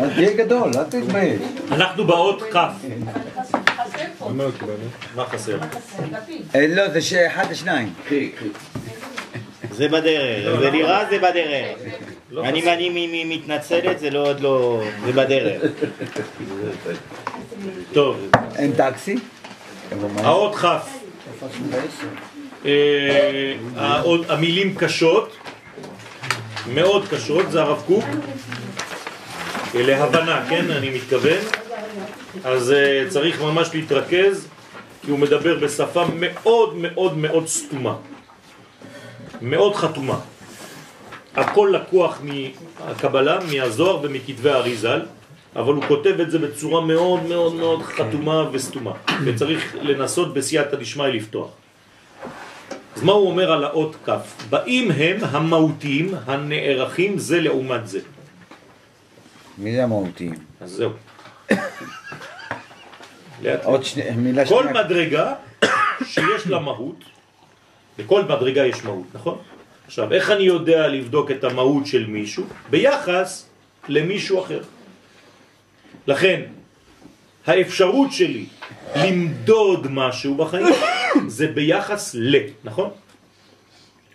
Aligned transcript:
אל 0.00 0.14
תהיה 0.14 0.32
גדול, 0.36 0.70
אל 0.76 0.84
תתבייש. 0.84 1.40
אנחנו 1.72 2.04
באות 2.06 2.42
כ'. 2.52 2.56
מה 5.16 5.24
חסר? 5.26 5.58
אה, 6.54 6.66
לא, 6.68 6.88
זה 6.88 7.00
שאחד 7.02 7.50
לשניים. 7.50 7.92
זה 9.70 9.88
בדרך, 9.88 10.60
זה 10.60 10.70
נראה 10.70 11.04
זה 11.10 11.18
בדרך. 11.18 11.78
אני 12.44 12.62
ואני 12.66 12.88
מ- 12.90 12.94
מ- 13.12 13.30
מתנצלת, 13.34 13.98
זה 13.98 14.10
לא 14.10 14.28
עוד 14.28 14.40
לא... 14.40 14.82
זה 15.06 15.12
בדרך. 15.12 15.62
טוב, 17.92 18.16
אין 18.56 18.72
טקסי? 18.76 19.16
האות 20.16 20.54
כ'. 20.54 20.64
אה, 22.66 23.52
המילים 24.28 24.74
קשות, 24.74 25.36
מאוד 26.66 27.08
קשות, 27.08 27.50
זה 27.50 27.62
הרב 27.62 27.82
קוק. 27.86 28.04
להבנה, 29.74 30.46
כן, 30.50 30.70
אני 30.70 30.90
מתכוון. 30.90 31.38
אז 32.44 32.72
אה, 32.72 33.04
צריך 33.08 33.42
ממש 33.42 33.68
להתרכז, 33.74 34.48
כי 35.04 35.10
הוא 35.10 35.18
מדבר 35.18 35.58
בשפה 35.58 36.04
מאוד 36.14 36.74
מאוד 36.76 37.18
מאוד 37.18 37.46
סתומה. 37.46 37.94
מאוד 39.42 39.74
חתומה. 39.74 40.18
הכל 41.36 41.72
לקוח 41.72 42.20
מהקבלה, 42.22 43.38
מהזוהר 43.52 43.98
ומכתבי 44.02 44.50
האריזל, 44.50 45.00
אבל 45.56 45.74
הוא 45.74 45.82
כותב 45.88 46.20
את 46.20 46.30
זה 46.30 46.38
בצורה 46.38 46.80
מאוד 46.80 47.22
מאוד 47.22 47.54
מאוד 47.54 47.82
חתומה 47.82 48.44
וסתומה, 48.52 48.92
וצריך 49.24 49.74
לנסות 49.82 50.34
בסייעתא 50.34 50.76
דשמיא 50.76 51.06
לפתוח. 51.06 51.48
מה 53.04 53.12
הוא 53.12 53.30
אומר 53.30 53.52
על 53.52 53.64
האות 53.64 53.96
כ'? 54.04 54.10
באים 54.50 54.90
הם 54.90 55.16
המהותיים 55.24 56.14
הנערכים 56.26 57.18
זה 57.18 57.40
לעומת 57.40 57.88
זה. 57.88 58.00
מי 59.58 59.74
זה 59.76 59.84
המהותיים? 59.84 60.34
אז 60.60 60.70
זהו. 60.70 60.90
עוד 63.64 63.84
שני- 63.84 64.10
מילה 64.16 64.46
כל 64.48 64.62
שנייה. 64.68 64.84
מדרגה 64.84 65.34
שיש 66.04 66.46
לה 66.46 66.58
מהות, 66.58 67.04
לכל 67.98 68.22
מדרגה 68.24 68.66
יש 68.66 68.84
מהות, 68.84 69.06
נכון? 69.14 69.38
עכשיו, 69.86 70.12
איך 70.12 70.30
אני 70.30 70.42
יודע 70.42 70.88
לבדוק 70.88 71.30
את 71.30 71.44
המהות 71.44 71.86
של 71.86 72.06
מישהו? 72.06 72.44
ביחס 72.70 73.46
למישהו 73.88 74.40
אחר. 74.44 74.60
לכן, 76.06 76.40
האפשרות 77.46 78.12
שלי 78.12 78.46
למדוד 78.96 79.86
משהו 79.90 80.34
בחיים 80.34 80.66
זה 81.26 81.46
ביחס 81.48 82.14
ל, 82.18 82.36
נכון? 82.64 82.90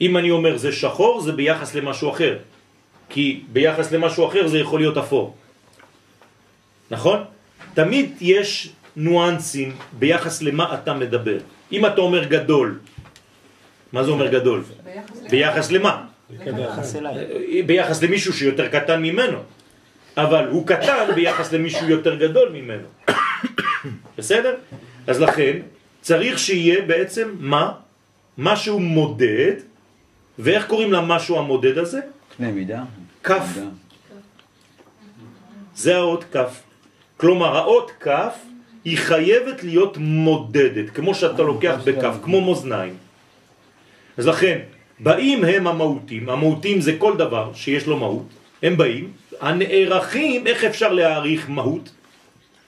אם 0.01 0.17
אני 0.17 0.31
אומר 0.31 0.57
זה 0.57 0.71
שחור, 0.71 1.21
זה 1.21 1.31
ביחס 1.31 1.75
למשהו 1.75 2.09
אחר. 2.09 2.37
כי 3.09 3.41
ביחס 3.51 3.91
למשהו 3.91 4.27
אחר 4.27 4.47
זה 4.47 4.59
יכול 4.59 4.79
להיות 4.79 4.97
אפור. 4.97 5.35
נכון? 6.91 7.19
תמיד 7.73 8.15
יש 8.21 8.69
ניואנסים 8.95 9.75
ביחס 9.99 10.41
למה 10.41 10.73
אתה 10.73 10.93
מדבר. 10.93 11.37
אם 11.71 11.85
אתה 11.85 12.01
אומר 12.01 12.23
גדול, 12.23 12.79
מה 13.93 14.03
זה 14.03 14.11
אומר 14.11 14.27
גדול? 14.27 14.63
ביחס 15.29 15.71
למה? 15.71 16.05
ביחס 17.65 18.03
למישהו 18.03 18.33
שיותר 18.33 18.67
קטן 18.67 19.01
ממנו. 19.01 19.39
אבל 20.17 20.47
הוא 20.47 20.67
קטן 20.67 21.15
ביחס 21.15 21.53
למישהו 21.53 21.89
יותר 21.89 22.15
גדול 22.15 22.49
ממנו. 22.49 22.87
בסדר? 24.17 24.55
אז 25.07 25.21
לכן 25.21 25.57
צריך 26.01 26.39
שיהיה 26.39 26.81
בעצם 26.81 27.35
מה? 27.39 27.71
משהו 28.37 28.79
מודד, 28.79 29.53
ואיך 30.39 30.67
קוראים 30.67 30.91
למשהו 30.91 31.37
המודד 31.37 31.77
הזה? 31.77 31.99
קנה 32.37 32.51
מידה. 32.51 32.83
כף. 33.23 33.43
מידה. 33.55 33.67
זה 35.75 35.97
האות 35.97 36.23
כף. 36.31 36.61
כלומר, 37.17 37.57
האות 37.57 37.91
כף 37.99 38.35
היא 38.85 38.97
חייבת 38.97 39.63
להיות 39.63 39.97
מודדת, 39.97 40.89
כמו 40.89 41.15
שאתה 41.15 41.43
לוקח 41.43 41.75
בכף, 41.83 42.13
כמו 42.23 42.41
מאזניים. 42.41 42.93
אז 44.17 44.27
לכן, 44.27 44.59
באים 44.99 45.43
הם 45.43 45.67
המהותים, 45.67 46.29
המהותים 46.29 46.81
זה 46.81 46.95
כל 46.97 47.17
דבר 47.17 47.51
שיש 47.53 47.87
לו 47.87 47.97
מהות, 47.97 48.27
הם 48.63 48.77
באים, 48.77 49.11
הנערכים, 49.41 50.47
איך 50.47 50.63
אפשר 50.63 50.93
להעריך 50.93 51.49
מהות? 51.49 51.89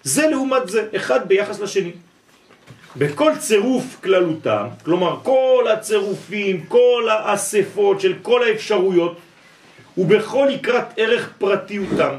זה 0.03 0.27
לעומת 0.27 0.67
זה, 0.67 0.87
אחד 0.95 1.27
ביחס 1.27 1.59
לשני. 1.59 1.91
בכל 2.95 3.31
צירוף 3.39 3.97
כללותם, 4.03 4.67
כלומר 4.83 5.19
כל 5.23 5.65
הצירופים, 5.73 6.65
כל 6.67 7.07
האספות 7.11 8.01
של 8.01 8.13
כל 8.21 8.43
האפשרויות, 8.43 9.17
ובכל 9.97 10.47
לקראת 10.51 10.85
ערך 10.97 11.29
פרטיותם. 11.37 12.15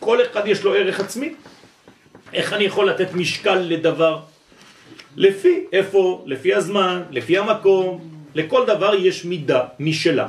כל 0.00 0.18
אחד 0.22 0.46
יש 0.46 0.64
לו 0.64 0.74
ערך 0.74 1.00
עצמי. 1.00 1.34
איך 2.32 2.52
אני 2.52 2.64
יכול 2.64 2.90
לתת 2.90 3.14
משקל 3.14 3.54
לדבר? 3.54 4.18
לפי 5.16 5.64
איפה, 5.72 6.24
לפי 6.26 6.54
הזמן, 6.54 7.02
לפי 7.10 7.38
המקום, 7.38 8.10
לכל 8.34 8.66
דבר 8.66 8.94
יש 8.94 9.24
מידה 9.24 9.64
משלה. 9.80 10.28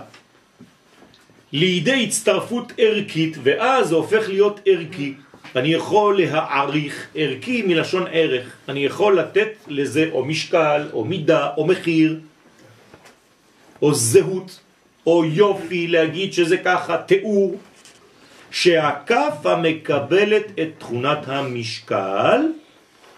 לידי 1.51 2.03
הצטרפות 2.03 2.73
ערכית, 2.77 3.37
ואז 3.43 3.87
זה 3.87 3.95
הופך 3.95 4.29
להיות 4.29 4.59
ערכי. 4.65 5.13
אני 5.55 5.73
יכול 5.73 6.21
להעריך 6.21 7.07
ערכי 7.15 7.61
מלשון 7.61 8.05
ערך. 8.11 8.55
אני 8.69 8.85
יכול 8.85 9.19
לתת 9.19 9.49
לזה 9.67 10.09
או 10.11 10.25
משקל, 10.25 10.89
או 10.93 11.05
מידה, 11.05 11.49
או 11.57 11.67
מחיר, 11.67 12.19
או 13.81 13.93
זהות, 13.93 14.59
או 15.07 15.25
יופי, 15.25 15.87
להגיד 15.87 16.33
שזה 16.33 16.57
ככה, 16.57 16.97
תיאור, 16.97 17.57
שהכף 18.51 19.45
המקבלת 19.45 20.45
את 20.59 20.69
תכונת 20.77 21.27
המשקל 21.27 22.41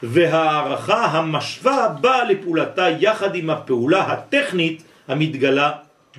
והערכה 0.03 1.05
המשווה 1.05 1.87
באה 2.01 2.23
לפעולתה 2.23 2.87
יחד 2.99 3.35
עם 3.35 3.49
הפעולה 3.49 4.01
הטכנית 4.01 4.83
המתגלה 5.07 5.71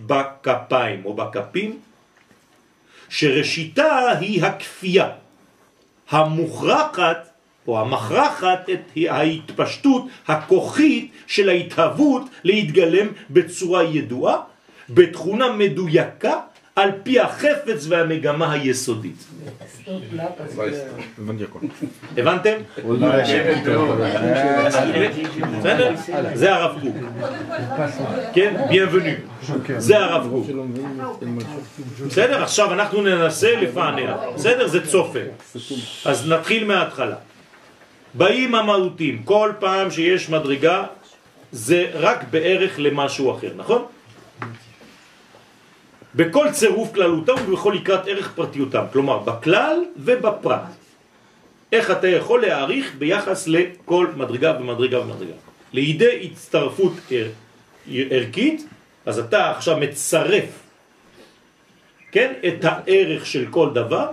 בכפיים 0.06 1.04
או 1.04 1.14
בכפים, 1.14 1.78
שראשיתה 3.08 4.10
היא 4.20 4.44
הכפייה 4.44 5.08
המוכרחת 6.12 7.28
או 7.68 7.80
המכרחת 7.80 8.70
את 8.72 8.80
ההתפשטות 9.08 10.04
הכוחית 10.28 11.12
של 11.26 11.48
ההתהוות 11.48 12.22
להתגלם 12.44 13.06
בצורה 13.30 13.84
ידועה, 13.84 14.36
בתכונה 14.88 15.52
מדויקה, 15.52 16.40
על 16.76 16.90
פי 17.02 17.20
החפץ 17.20 17.86
והמגמה 17.88 18.52
היסודית. 18.52 19.24
הבנתם? 22.16 22.54
בסדר? 25.58 25.92
זה 26.34 26.54
הרב 26.54 26.80
קוק. 26.80 26.94
כן? 28.34 28.54
bienvenue. 28.70 29.48
זה 29.78 29.98
הרב 29.98 30.28
קוק. 30.30 30.46
בסדר? 32.06 32.42
עכשיו 32.42 32.72
אנחנו 32.72 33.02
ננסה 33.02 33.56
לפענח. 33.56 34.16
בסדר? 34.34 34.68
זה 34.68 34.86
צופה. 34.86 35.18
אז 36.04 36.28
נתחיל 36.28 36.64
מההתחלה. 36.64 37.16
באים 38.14 38.54
המהותים, 38.54 39.22
כל 39.22 39.52
פעם 39.58 39.90
שיש 39.90 40.30
מדרגה 40.30 40.84
זה 41.52 41.86
רק 41.94 42.24
בערך 42.30 42.74
למשהו 42.78 43.36
אחר, 43.36 43.50
נכון? 43.56 43.84
בכל 46.14 46.46
צירוף 46.52 46.92
כללותם 46.94 47.32
ובכל 47.48 47.72
לקראת 47.80 48.00
ערך 48.06 48.32
פרטיותם, 48.34 48.84
כלומר 48.92 49.18
בכלל 49.18 49.84
ובפרט. 49.96 50.58
איך 51.72 51.90
אתה 51.90 52.08
יכול 52.08 52.42
להעריך 52.42 52.92
ביחס 52.98 53.48
לכל 53.48 54.06
מדרגה 54.16 54.56
ומדרגה 54.60 55.00
ומדרגה. 55.00 55.32
לידי 55.72 56.28
הצטרפות 56.32 56.92
ער, 57.10 57.28
ערכית, 58.10 58.66
אז 59.06 59.18
אתה 59.18 59.50
עכשיו 59.50 59.76
מצרף, 59.76 60.44
כן, 62.12 62.32
את 62.48 62.64
הערך 62.64 63.26
של 63.26 63.46
כל 63.50 63.70
דבר, 63.74 64.06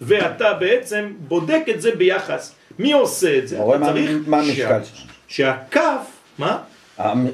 ואתה 0.00 0.52
בעצם 0.54 1.12
בודק 1.18 1.62
את 1.70 1.80
זה 1.82 1.90
ביחס. 1.96 2.54
מי 2.78 2.92
עושה 2.92 3.38
את 3.38 3.48
זה? 3.48 3.56
אתה 3.76 3.84
צריך 3.84 4.10
מה 4.26 4.38
המשקל? 4.38 4.84
שה- 4.84 5.02
שהכף, 5.28 6.06
מה? 6.38 6.58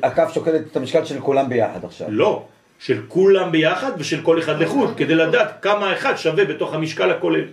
הכף 0.03 0.31
שוקלת 0.35 0.61
את 0.71 0.77
המשקל 0.77 1.05
של 1.05 1.21
כולם 1.21 1.49
ביחד 1.49 1.85
עכשיו. 1.85 2.07
לא, 2.11 2.45
של 2.79 3.03
כולם 3.09 3.53
ביחד 3.53 3.93
ושל 3.99 4.23
כל 4.23 4.39
אחד 4.39 4.63
לחוד, 4.63 4.97
כדי 4.97 5.15
לדעת 5.15 5.63
כמה 5.63 5.93
אחד 5.93 6.17
שווה 6.17 6.45
בתוך 6.45 6.75
המשקל 6.75 7.11
הכולל. 7.11 7.45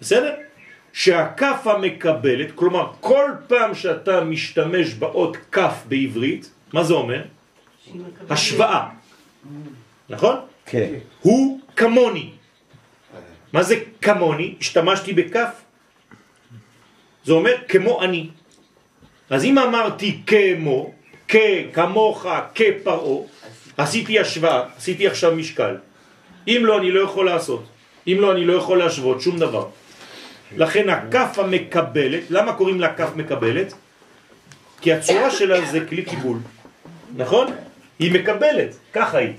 בסדר? 0.00 0.34
שהכף 0.92 1.66
המקבלת, 1.66 2.48
כלומר 2.54 2.90
כל 3.00 3.30
פעם 3.48 3.74
שאתה 3.74 4.24
משתמש 4.24 4.94
באות 4.94 5.36
כף 5.52 5.74
בעברית, 5.88 6.50
מה 6.72 6.84
זה 6.84 6.94
אומר? 6.94 7.22
השוואה, 8.30 8.88
נכון? 10.08 10.36
כן. 10.66 10.92
הוא 11.20 11.60
כמוני. 11.76 12.30
מה 13.52 13.62
זה 13.62 13.76
כמוני? 14.00 14.54
השתמשתי 14.60 15.12
בכף? 15.12 15.50
זה 17.24 17.32
אומר 17.32 17.54
כמו 17.68 18.02
אני. 18.02 18.28
אז 19.30 19.44
אם 19.44 19.58
אמרתי 19.58 20.20
כמו, 20.26 20.92
כ, 21.28 21.36
כמוך, 21.72 22.26
כפרעה, 22.54 23.26
עשיתי 23.76 24.18
השוואה, 24.18 24.62
עשיתי 24.76 25.06
עכשיו 25.06 25.36
משקל. 25.36 25.76
אם 26.48 26.60
לא, 26.64 26.78
אני 26.78 26.90
לא 26.90 27.00
יכול 27.00 27.26
לעשות. 27.26 27.64
אם 28.06 28.16
לא, 28.20 28.32
אני 28.32 28.44
לא 28.44 28.52
יכול 28.52 28.78
להשוות 28.78 29.20
שום 29.20 29.38
דבר. 29.38 29.66
לכן 30.56 30.88
הכף 30.90 31.38
המקבלת, 31.38 32.22
למה 32.30 32.52
קוראים 32.52 32.80
לה 32.80 32.94
כף 32.94 33.10
מקבלת? 33.16 33.74
כי 34.80 34.92
הצורה 34.92 35.30
שלה 35.30 35.64
זה 35.64 35.80
כלי 35.88 36.02
קיבול, 36.02 36.38
נכון? 37.16 37.46
היא 37.98 38.12
מקבלת, 38.12 38.76
ככה 38.92 39.18
היא. 39.18 39.32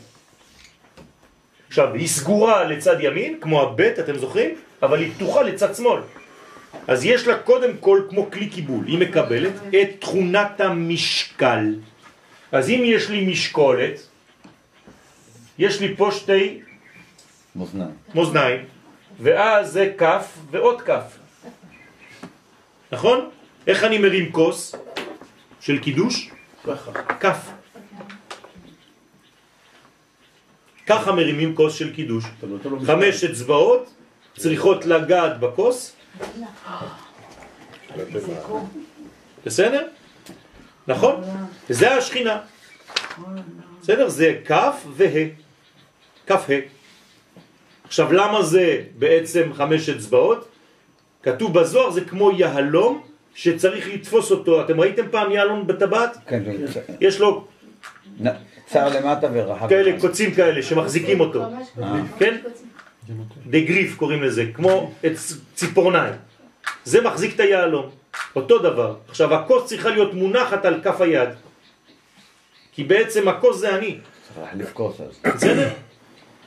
עכשיו, 1.67 1.93
היא 1.93 2.07
סגורה 2.07 2.63
לצד 2.63 2.97
ימין, 2.99 3.37
כמו 3.41 3.61
הבית, 3.61 3.99
אתם 3.99 4.17
זוכרים? 4.17 4.55
אבל 4.81 4.99
היא 4.99 5.11
פתוחה 5.15 5.41
לצד 5.43 5.75
שמאל. 5.75 6.01
אז 6.87 7.05
יש 7.05 7.27
לה 7.27 7.37
קודם 7.37 7.77
כל 7.79 8.01
כמו 8.09 8.31
כלי 8.31 8.49
קיבול, 8.49 8.85
היא 8.87 8.97
מקבלת 8.99 9.53
את 9.69 9.89
תכונת 9.99 10.61
המשקל. 10.61 11.75
אז 12.51 12.69
אם 12.69 12.81
יש 12.85 13.09
לי 13.09 13.25
משקולת, 13.25 14.07
יש 15.57 15.81
לי 15.81 15.95
פה 15.95 16.11
שתי 16.11 16.61
מאזניים. 17.55 17.91
מאזניים, 18.15 18.65
ואז 19.19 19.71
זה 19.71 19.93
כף 19.97 20.37
ועוד 20.51 20.81
כף. 20.81 21.17
נכון? 22.91 23.29
איך 23.67 23.83
אני 23.83 23.97
מרים 23.97 24.31
כוס 24.31 24.75
של 25.59 25.79
קידוש? 25.79 26.31
ככה, 26.63 26.91
כף. 27.19 27.51
ככה 30.85 31.11
מרימים 31.11 31.55
כוס 31.55 31.73
של 31.75 31.93
קידוש. 31.93 32.25
חמש 32.85 33.23
אצבעות 33.23 33.93
צריכות 34.37 34.85
לגעת 34.85 35.39
בכוס. 35.39 35.95
בסדר? 39.45 39.87
נכון? 40.87 41.21
זה 41.69 41.95
השכינה. 41.97 42.41
בסדר? 43.81 44.09
זה 44.09 44.41
כף 44.45 44.85
וה'. 44.91 45.44
כף 46.27 46.49
ה'. 46.49 46.53
עכשיו 47.87 48.13
למה 48.13 48.43
זה 48.43 48.81
בעצם 48.97 49.53
חמש 49.53 49.89
אצבעות? 49.89 50.47
כתוב 51.23 51.59
בזוהר 51.59 51.91
זה 51.91 52.01
כמו 52.01 52.31
יהלום 52.31 53.03
שצריך 53.35 53.87
לתפוס 53.93 54.31
אותו. 54.31 54.61
אתם 54.61 54.79
ראיתם 54.79 55.05
פעם 55.11 55.31
יהלום 55.31 55.67
בטבעת? 55.67 56.17
כן, 56.27 56.43
יש 57.01 57.19
לו 57.19 57.47
צר 58.65 58.89
למטה 58.89 59.27
ורחב. 59.33 59.69
כאלה. 59.69 59.99
קוצים 59.99 60.33
כאלה 60.33 60.63
שמחזיקים 60.63 61.19
אותו. 61.19 61.43
כן? 62.19 62.37
דגריף 63.47 63.97
קוראים 63.97 64.23
לזה, 64.23 64.45
כמו 64.53 64.91
ציפורניים. 65.55 66.13
זה 66.85 67.01
מחזיק 67.01 67.35
את 67.35 67.39
היהלום, 67.39 67.89
אותו 68.35 68.59
דבר. 68.59 68.95
עכשיו 69.09 69.35
הכוס 69.35 69.65
צריכה 69.65 69.89
להיות 69.89 70.13
מונחת 70.13 70.65
על 70.65 70.81
כף 70.83 71.01
היד, 71.01 71.29
כי 72.71 72.83
בעצם 72.83 73.27
הכוס 73.27 73.57
זה 73.57 73.75
אני, 73.75 73.97
צריך 74.27 74.39
להחליף 74.45 74.73
כוס 74.73 75.01
אז. 75.01 75.33
בסדר? 75.35 75.69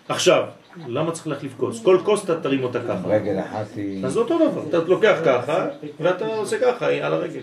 עכשיו, 0.09 0.45
למה 0.87 1.13
צריך 1.13 1.27
להחליף 1.27 1.53
כוס? 1.57 1.83
כל 1.83 1.99
כוס 2.05 2.25
אתה 2.25 2.41
תרים 2.41 2.65
אותה 2.65 2.79
ככה. 2.81 3.09
רגל 3.09 3.41
אחת 3.41 3.67
היא... 3.77 4.07
אז 4.07 4.17
אותו 4.17 4.49
דבר, 4.49 4.63
אתה 4.69 4.79
לוקח 4.79 5.17
ככה, 5.25 5.67
ואתה 6.01 6.27
עושה 6.27 6.57
ככה 6.59 6.87
על 6.87 7.13
הרגל. 7.13 7.41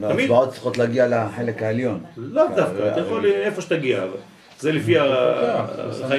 לא, 0.00 0.06
האצבעות 0.06 0.52
צריכות 0.52 0.78
להגיע 0.78 1.06
לחלק 1.08 1.62
העליון. 1.62 2.00
לאו 2.16 2.44
דווקא, 2.56 2.92
אתה 2.92 3.00
יכול 3.00 3.26
איפה 3.26 3.62
שתגיע. 3.62 4.04
זה 4.58 4.72
לפי 4.72 4.98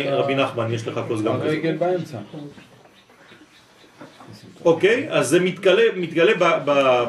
רבי 0.09 0.35
נחמן, 0.35 0.73
יש 0.73 0.87
לך 0.87 0.99
כוס 1.07 1.21
גם 1.21 1.35
כזה. 1.35 1.45
הרגל 1.45 1.75
באמצע. 1.77 2.17
אוקיי, 4.65 5.07
אז 5.09 5.27
זה 5.27 5.39
מתגלה, 5.95 6.33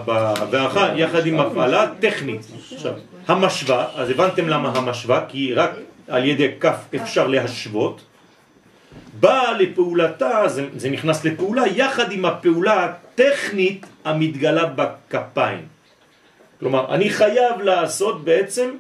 בהערכה 0.05 0.89
יחד 0.97 1.27
עם 1.27 1.41
הפעלה 1.41 1.87
טכנית. 2.01 2.41
עכשיו, 2.75 2.93
המשווה, 3.27 3.87
אז 3.95 4.11
הבנתם 4.11 4.49
למה 4.49 4.73
המשווה? 4.75 5.25
כי 5.29 5.55
רק 5.55 5.71
על 6.09 6.25
ידי 6.25 6.49
כף 6.61 6.77
אפשר 6.95 7.27
להשוות. 7.27 8.03
באה 9.23 9.53
לפעולתה, 9.53 10.49
זה, 10.49 10.67
זה 10.77 10.91
נכנס 10.91 11.25
לפעולה, 11.25 11.67
יחד 11.67 12.13
עם 12.13 12.25
הפעולה 12.25 12.85
הטכנית 12.85 13.87
המתגלה 14.05 14.65
בכפיים. 14.67 15.67
כלומר, 16.61 16.95
אני 16.95 17.11
חייב 17.11 17.61
לעשות 17.61 18.25
בעצם 18.25 18.71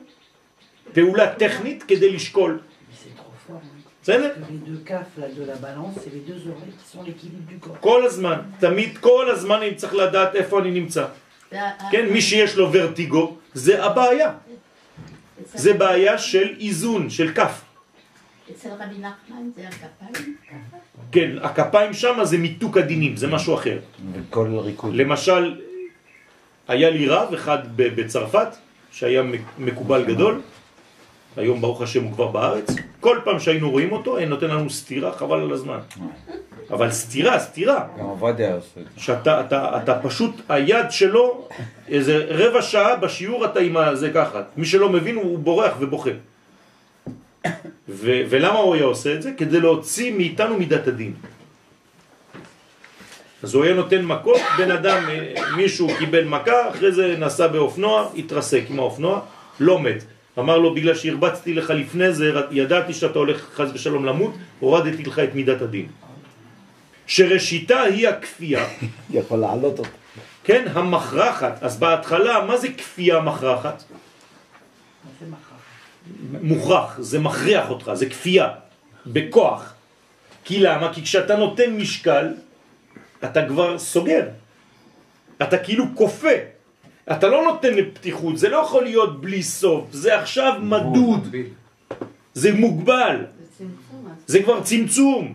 פעולה 0.92 1.34
טכנית 1.34 1.82
כדי 1.82 2.12
לשקול. 2.12 2.58
בסדר? 4.02 4.32
כל 7.80 8.06
הזמן, 8.06 8.38
תמיד, 8.58 8.98
כל 8.98 9.30
הזמן 9.30 9.56
אני 9.56 9.74
צריך 9.74 9.94
לדעת 9.94 10.34
איפה 10.34 10.60
אני 10.60 10.70
נמצא. 10.70 11.06
כן, 11.90 12.06
מי 12.10 12.20
שיש 12.20 12.56
לו 12.56 12.72
ורטיגו, 12.72 13.36
זה 13.54 13.84
הבעיה. 13.84 14.30
זה 15.54 15.72
בעיה 15.72 16.18
של 16.18 16.56
איזון, 16.60 17.10
של 17.10 17.34
כף. 17.34 17.71
אצל 18.56 18.68
רבי 18.68 18.98
נחמן 18.98 19.50
זה 19.56 19.62
הכפיים? 19.68 20.36
כן, 21.12 21.30
הכפיים 21.42 21.92
שם 21.94 22.18
זה 22.22 22.38
מיתוק 22.38 22.76
הדינים, 22.76 23.16
זה 23.16 23.26
משהו 23.26 23.54
אחר. 23.54 23.78
וכל 24.12 24.48
ריקוד. 24.58 24.94
למשל, 24.94 25.60
היה 26.68 26.90
לי 26.90 27.08
רב 27.08 27.34
אחד 27.34 27.58
ב- 27.76 28.00
בצרפת, 28.00 28.48
שהיה 28.92 29.22
מק- 29.22 29.40
מקובל 29.58 30.04
גדול, 30.04 30.40
היום 31.36 31.60
ברוך 31.60 31.82
השם 31.82 32.04
הוא 32.04 32.12
כבר 32.12 32.26
בארץ, 32.26 32.66
כל 33.00 33.18
פעם 33.24 33.40
שהיינו 33.40 33.70
רואים 33.70 33.92
אותו, 33.92 34.16
היה 34.16 34.26
נותן 34.28 34.46
לנו 34.46 34.70
סתירה, 34.70 35.12
חבל 35.12 35.40
על 35.40 35.52
הזמן. 35.52 35.78
אבל 36.70 36.90
סתירה, 36.90 37.38
סתירה. 37.40 37.86
גם 37.98 38.04
עובדיה 38.04 38.54
עושה 38.54 38.80
את 38.80 38.86
זה. 38.94 39.00
שאתה 39.00 39.40
אתה, 39.40 39.82
אתה 39.82 39.98
פשוט, 40.02 40.34
היד 40.48 40.86
שלו, 40.90 41.48
איזה 41.88 42.24
רבע 42.28 42.62
שעה 42.62 42.96
בשיעור 42.96 43.44
אתה 43.44 43.60
עם 43.60 43.76
זה 43.94 44.10
ככה. 44.14 44.42
מי 44.56 44.66
שלא 44.66 44.88
מבין 44.88 45.14
הוא 45.16 45.38
בורח 45.38 45.72
ובוכה. 45.80 46.10
ו, 47.88 48.22
ולמה 48.30 48.58
הוא 48.58 48.74
היה 48.74 48.84
עושה 48.84 49.14
את 49.14 49.22
זה? 49.22 49.30
כדי 49.36 49.60
להוציא 49.60 50.12
מאיתנו 50.12 50.58
מידת 50.58 50.86
הדין. 50.86 51.14
אז 53.42 53.54
הוא 53.54 53.64
היה 53.64 53.74
נותן 53.74 54.04
מכות, 54.04 54.40
בן 54.58 54.70
אדם, 54.70 55.08
אה, 55.08 55.34
מישהו 55.56 55.88
קיבל 55.98 56.24
מכה, 56.24 56.70
אחרי 56.70 56.92
זה 56.92 57.16
נסע 57.18 57.46
באופנוע, 57.46 58.10
התרסק 58.16 58.62
עם 58.68 58.78
האופנוע, 58.78 59.20
לא 59.60 59.78
מת. 59.78 60.04
אמר 60.38 60.58
לו, 60.58 60.74
בגלל 60.74 60.94
שהרבצתי 60.94 61.54
לך 61.54 61.70
לפני 61.70 62.12
זה, 62.12 62.32
ידעתי 62.50 62.92
שאתה 62.92 63.18
הולך 63.18 63.48
חס 63.54 63.68
ושלום 63.74 64.04
למות, 64.04 64.34
הורדתי 64.60 65.02
לך 65.02 65.18
את 65.18 65.34
מידת 65.34 65.62
הדין. 65.62 65.86
שראשיתה 67.06 67.80
היא 67.80 68.08
הכפייה, 68.08 68.66
יכול 69.18 69.38
לעלות 69.38 69.78
אותו. 69.78 69.90
כן, 70.44 70.64
המכרחת. 70.74 71.58
אז 71.62 71.78
בהתחלה, 71.78 72.44
מה 72.44 72.56
זה 72.56 72.68
כפייה 72.68 73.20
מכרחת? 73.20 73.82
מוכרח, 76.42 77.00
זה 77.00 77.18
מכריח 77.18 77.70
אותך, 77.70 77.90
זה 77.94 78.06
כפייה, 78.06 78.48
בכוח. 79.06 79.74
כי 80.44 80.60
למה? 80.60 80.94
כי 80.94 81.02
כשאתה 81.02 81.36
נותן 81.36 81.76
משקל, 81.76 82.34
אתה 83.24 83.48
כבר 83.48 83.78
סוגר. 83.78 84.28
אתה 85.42 85.58
כאילו 85.58 85.84
כופה. 85.94 86.36
אתה 87.12 87.28
לא 87.28 87.44
נותן 87.44 87.74
לפתיחות, 87.74 88.38
זה 88.38 88.48
לא 88.48 88.56
יכול 88.56 88.84
להיות 88.84 89.20
בלי 89.20 89.42
סוף, 89.42 89.84
זה 89.92 90.18
עכשיו 90.20 90.52
מדוד, 90.62 91.36
זה 92.34 92.54
מוגבל, 92.54 93.16
זה 94.26 94.42
כבר 94.42 94.62
צמצום. 94.62 95.32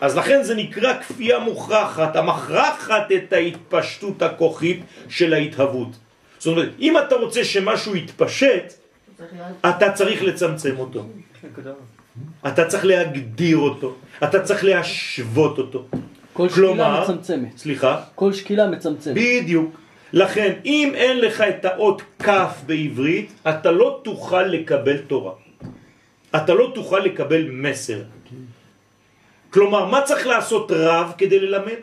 אז 0.00 0.16
לכן 0.16 0.42
זה 0.42 0.54
נקרא 0.54 1.00
כפייה 1.00 1.38
מוכרחת, 1.38 2.16
המכרחת 2.16 3.12
את 3.12 3.32
ההתפשטות 3.32 4.22
הכוחית 4.22 4.80
של 5.08 5.32
ההתהוות. 5.34 5.88
זאת 6.38 6.46
אומרת, 6.46 6.68
אם 6.80 6.98
אתה 6.98 7.14
רוצה 7.14 7.44
שמשהו 7.44 7.96
יתפשט, 7.96 8.72
אתה 9.68 9.92
צריך 9.92 10.22
לצמצם 10.22 10.74
אותו. 10.78 11.06
אתה 12.46 12.64
צריך 12.64 12.84
להגדיר 12.84 13.56
אותו, 13.58 13.94
אתה 14.24 14.42
צריך 14.42 14.64
להשוות 14.64 15.58
אותו. 15.58 15.84
כל 16.32 16.48
כלומר- 16.48 17.02
שקילה 17.04 17.14
מצמצמת. 17.18 17.58
סליחה? 17.58 18.00
כל 18.14 18.32
שקילה 18.32 18.66
מצמצמת. 18.66 19.14
בדיוק. 19.16 19.74
לכן, 20.12 20.52
אם 20.64 20.92
אין 20.94 21.18
לך 21.20 21.40
את 21.40 21.64
האות 21.64 22.02
כף 22.18 22.60
בעברית, 22.66 23.32
אתה 23.48 23.70
לא 23.70 24.00
תוכל 24.04 24.42
לקבל 24.42 24.96
תורה. 24.98 25.32
אתה 26.36 26.54
לא 26.54 26.72
תוכל 26.74 26.98
לקבל 26.98 27.48
מסר. 27.50 28.02
כלומר, 29.50 29.84
מה 29.86 30.02
צריך 30.02 30.26
לעשות 30.26 30.70
רב 30.74 31.12
כדי 31.18 31.40
ללמד? 31.40 31.80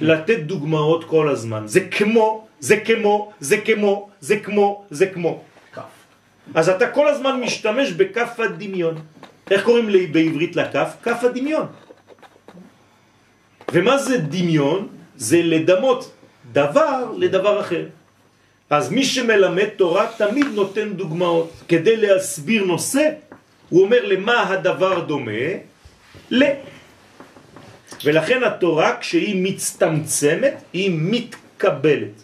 לתת 0.00 0.38
דוגמאות 0.38 1.04
כל 1.04 1.28
הזמן. 1.28 1.62
זה 1.66 1.80
כמו, 1.80 2.46
זה 2.60 2.76
כמו, 2.76 3.32
זה 3.40 3.56
כמו, 3.60 4.08
זה 4.20 4.36
כמו, 4.36 4.84
זה 4.90 5.06
כמו. 5.06 5.42
אז 6.54 6.68
אתה 6.68 6.86
כל 6.90 7.08
הזמן 7.08 7.40
משתמש 7.40 7.92
בכף 7.92 8.40
הדמיון. 8.40 8.94
איך 9.50 9.64
קוראים 9.64 9.88
לי 9.88 10.06
בעברית 10.06 10.56
לכף? 10.56 10.88
כף 11.02 11.24
הדמיון. 11.24 11.66
ומה 13.72 13.98
זה 13.98 14.18
דמיון? 14.18 14.88
זה 15.16 15.40
לדמות 15.42 16.12
דבר 16.52 17.12
לדבר 17.16 17.60
אחר. 17.60 17.86
אז 18.70 18.90
מי 18.90 19.04
שמלמד 19.04 19.68
תורה 19.76 20.06
תמיד 20.16 20.46
נותן 20.54 20.92
דוגמאות. 20.92 21.52
כדי 21.68 21.96
להסביר 21.96 22.64
נושא, 22.64 23.08
הוא 23.68 23.82
אומר 23.82 24.04
למה 24.04 24.48
הדבר 24.48 25.00
דומה? 25.00 25.42
ל... 26.30 26.42
ולכן 28.04 28.44
התורה 28.44 28.96
כשהיא 29.00 29.42
מצטמצמת, 29.42 30.54
היא 30.72 30.90
מתקבלת. 30.94 32.16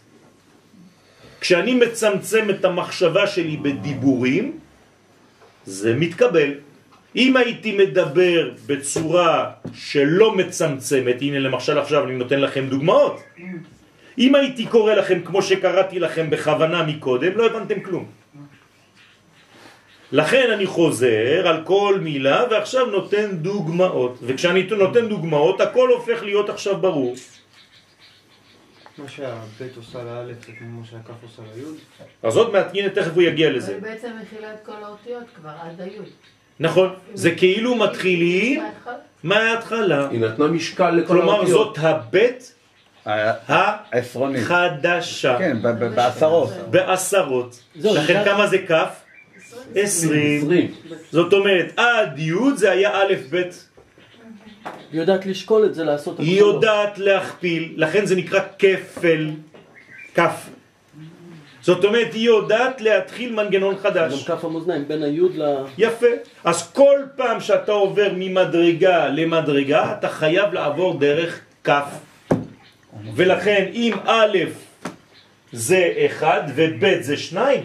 כשאני 1.46 1.74
מצמצם 1.74 2.50
את 2.50 2.64
המחשבה 2.64 3.26
שלי 3.26 3.56
בדיבורים, 3.56 4.58
זה 5.64 5.94
מתקבל. 5.94 6.50
אם 7.16 7.36
הייתי 7.36 7.70
מדבר 7.78 8.50
בצורה 8.66 9.50
שלא 9.74 10.34
מצמצמת, 10.34 11.16
הנה 11.22 11.38
למשל 11.38 11.78
עכשיו 11.78 12.04
אני 12.04 12.14
נותן 12.18 12.40
לכם 12.40 12.66
דוגמאות, 12.66 13.22
אם 14.18 14.34
הייתי 14.34 14.66
קורא 14.66 14.94
לכם 14.94 15.22
כמו 15.22 15.42
שקראתי 15.42 15.98
לכם 15.98 16.30
בכוונה 16.30 16.82
מקודם, 16.82 17.32
לא 17.38 17.46
הבנתם 17.46 17.80
כלום. 17.80 18.04
לכן 20.12 20.50
אני 20.50 20.66
חוזר 20.66 21.46
על 21.46 21.62
כל 21.64 21.98
מילה 22.02 22.44
ועכשיו 22.50 22.86
נותן 22.86 23.38
דוגמאות, 23.38 24.18
וכשאני 24.22 24.66
נותן 24.66 25.06
דוגמאות 25.08 25.60
הכל 25.60 25.88
הופך 25.94 26.22
להיות 26.22 26.50
עכשיו 26.50 26.76
ברור. 26.76 27.14
מה 28.98 29.08
שהבית 29.08 29.76
עושה 29.76 30.02
לאלף 30.02 30.46
זה 30.46 30.52
כמו 30.58 30.84
שהכף 30.84 31.22
עושה 31.22 31.42
ליוד. 31.56 31.74
אז 32.22 32.36
עוד 32.36 32.52
מעט, 32.52 32.66
הנה 32.74 32.88
תכף 32.88 33.10
הוא 33.14 33.22
יגיע 33.22 33.50
לזה. 33.50 33.72
היא 33.72 33.82
בעצם 33.82 34.10
מכילה 34.22 34.54
את 34.54 34.58
כל 34.66 34.84
האותיות 34.84 35.24
כבר, 35.36 35.50
עד 35.62 35.80
היוד. 35.80 36.06
נכון, 36.60 36.94
זה 37.14 37.30
כאילו 37.34 37.74
מתחילים 37.74 38.62
מההתחלה. 39.22 40.08
היא 40.08 40.20
נתנה 40.20 40.46
משקל 40.46 40.90
לכל 40.90 41.06
כלומר 41.08 41.32
האותיות. 41.32 41.76
זאת 41.76 41.84
הבית. 41.84 42.52
החדשה. 44.34 45.38
כן, 45.38 45.56
בעשרות. 45.94 46.50
בעשרות. 46.70 47.62
לכן 47.76 48.24
כמה 48.24 48.46
זה 48.46 48.58
כף? 48.58 49.02
עשרים. 49.74 50.42
עשרים. 50.42 50.74
זאת 51.10 51.32
אומרת, 51.32 51.72
עד 51.76 52.18
י' 52.18 52.32
זה 52.56 52.70
היה 52.70 53.02
א' 53.02 53.14
ב'. 53.30 53.42
היא 54.92 55.00
יודעת 55.00 55.26
לשקול 55.26 55.64
את 55.64 55.74
זה, 55.74 55.84
לעשות 55.84 56.20
היא. 56.20 56.38
יודעת 56.38 56.98
להכפיל, 56.98 57.74
לכן 57.76 58.06
זה 58.06 58.16
נקרא 58.16 58.40
כפל, 58.58 59.30
כף. 60.14 60.48
זאת 61.60 61.84
אומרת, 61.84 62.14
היא 62.14 62.26
יודעת 62.26 62.80
להתחיל 62.80 63.34
מנגנון 63.34 63.74
גם 63.74 63.80
חדש. 63.80 64.24
כף 64.26 64.44
המאזניים, 64.44 64.88
בין 64.88 65.02
היוד 65.02 65.32
ל... 65.36 65.54
יפה. 65.78 66.06
אז 66.44 66.72
כל 66.72 67.00
פעם 67.16 67.40
שאתה 67.40 67.72
עובר 67.72 68.08
ממדרגה 68.16 69.08
למדרגה, 69.08 69.92
אתה 69.98 70.08
חייב 70.08 70.52
לעבור 70.52 70.98
דרך 70.98 71.40
כף. 71.64 71.88
ולכן 73.14 73.70
אם 73.72 73.92
א' 74.04 74.38
זה 75.52 75.92
אחד 76.06 76.42
וב' 76.54 77.00
זה 77.00 77.16
שניים, 77.16 77.62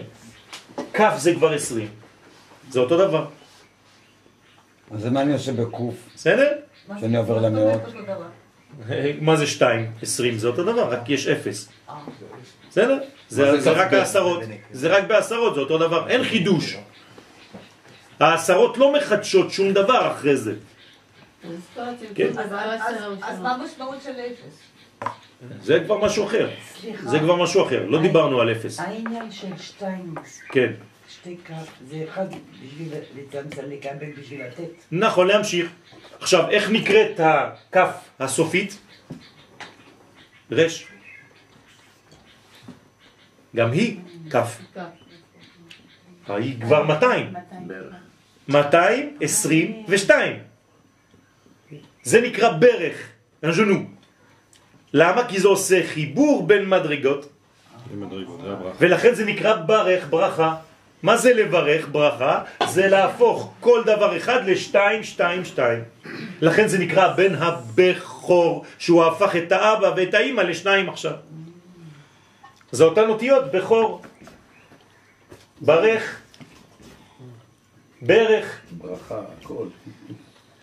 כף 0.92 1.14
זה 1.18 1.34
כבר 1.34 1.52
עשרים. 1.52 1.88
זה 2.70 2.80
אותו 2.80 2.98
דבר. 2.98 3.24
אז 4.90 5.00
זה 5.00 5.10
מה 5.10 5.22
אני 5.22 5.32
עושה 5.32 5.52
בקוף, 5.52 5.94
בסדר? 6.14 6.52
שאני 7.00 7.16
עובר 7.16 7.38
למאות. 7.38 7.80
מה 9.20 9.36
זה 9.36 9.46
שתיים? 9.46 9.92
עשרים 10.02 10.38
זה 10.38 10.46
אותו 10.48 10.62
דבר, 10.64 10.92
רק 10.92 11.08
יש 11.08 11.26
אפס. 11.28 11.68
בסדר? 12.70 12.98
זה, 13.28 13.70
רק 13.70 13.88
כ"ב? 13.90 13.94
העשרות. 13.94 14.42
זה 14.72 14.88
רק 14.88 15.04
בעשרות, 15.04 15.54
זה 15.54 15.60
אותו 15.60 15.78
דבר. 15.78 16.08
אין 16.08 16.24
חידוש. 16.24 16.76
העשרות 18.20 18.78
לא 18.78 18.92
מחדשות 18.92 19.50
שום 19.50 19.72
דבר 19.72 20.12
אחרי 20.12 20.36
זה. 20.36 20.54
כן. 22.14 22.28
אז 23.22 23.40
מה 23.40 23.54
המשמעות 23.54 24.02
של 24.02 24.10
אפס? 24.10 24.58
זה 25.62 25.80
כבר 25.84 26.04
משהו 26.04 26.26
אחר. 26.26 26.50
סליחה. 26.80 27.08
זה 27.10 27.18
כבר 27.18 27.36
משהו 27.36 27.66
אחר. 27.66 27.86
לא 27.86 28.02
דיברנו 28.02 28.40
על 28.40 28.52
אפס. 28.52 28.80
העניין 28.80 29.30
של 29.32 29.58
שתיים, 29.58 30.14
כן. 30.48 30.72
שתי 31.08 31.36
כף, 31.44 31.70
זה 31.90 32.04
אחד 32.08 32.26
בשביל 32.64 32.88
לצמצם, 33.16 33.62
לקבל 33.68 34.06
בשביל 34.20 34.44
לתת. 34.46 34.70
נכון, 34.92 35.26
להמשיך. 35.26 35.70
עכשיו, 36.22 36.50
איך 36.50 36.70
נקראת 36.70 37.20
הכף 37.20 37.90
הסופית? 38.20 38.78
רש. 40.50 40.86
גם 43.56 43.72
היא 43.72 43.96
כף. 44.30 44.60
היא 46.28 46.60
כבר 46.60 46.82
200. 46.82 47.34
222. 48.48 50.38
זה 52.02 52.20
נקרא 52.20 52.52
ברך, 52.52 53.08
אנז'נו. 53.44 53.84
למה? 54.92 55.28
כי 55.28 55.40
זה 55.40 55.48
עושה 55.48 55.86
חיבור 55.86 56.46
בין 56.46 56.68
מדרגות, 56.68 57.32
ולכן 58.78 59.14
זה 59.14 59.24
נקרא 59.24 59.56
ברך, 59.56 60.06
ברכה. 60.10 60.56
מה 61.02 61.16
זה 61.16 61.34
לברך 61.34 61.88
ברכה? 61.92 62.42
זה 62.68 62.88
להפוך 62.88 63.52
כל 63.60 63.82
דבר 63.86 64.16
אחד 64.16 64.48
לשתיים, 64.48 65.02
שתיים, 65.02 65.44
שתיים. 65.44 65.82
לכן 66.40 66.68
זה 66.68 66.78
נקרא 66.78 67.12
בן 67.12 67.34
הבכור, 67.34 68.64
שהוא 68.78 69.04
הפך 69.04 69.36
את 69.36 69.52
האבא 69.52 69.92
ואת 69.96 70.14
האימא 70.14 70.40
לשניים 70.40 70.88
עכשיו. 70.88 71.12
זה 72.72 72.84
אותן 72.84 73.08
אותיות, 73.08 73.52
בכור. 73.52 74.02
ברך, 75.60 76.20
ברך, 78.02 78.60
ברכה, 78.70 79.20
הכל. 79.40 79.66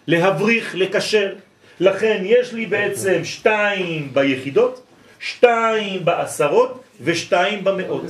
להבריך, 0.07 0.75
לקשר. 0.75 1.35
לכן 1.79 2.21
יש 2.25 2.53
לי 2.53 2.65
בעצם 2.65 3.23
שתיים 3.23 4.13
ביחידות, 4.13 4.83
שתיים 5.19 6.05
בעשרות 6.05 6.83
ושתיים 7.01 7.63
במאות. 7.63 8.03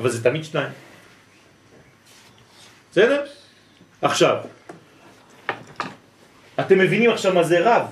אבל 0.00 0.10
זה 0.10 0.24
תמיד 0.24 0.44
שניים. 0.44 0.72
בסדר? 2.90 3.24
עכשיו, 4.02 4.36
אתם 6.60 6.78
מבינים 6.78 7.10
עכשיו 7.10 7.34
מה 7.34 7.44
זה 7.44 7.58
רב? 7.60 7.86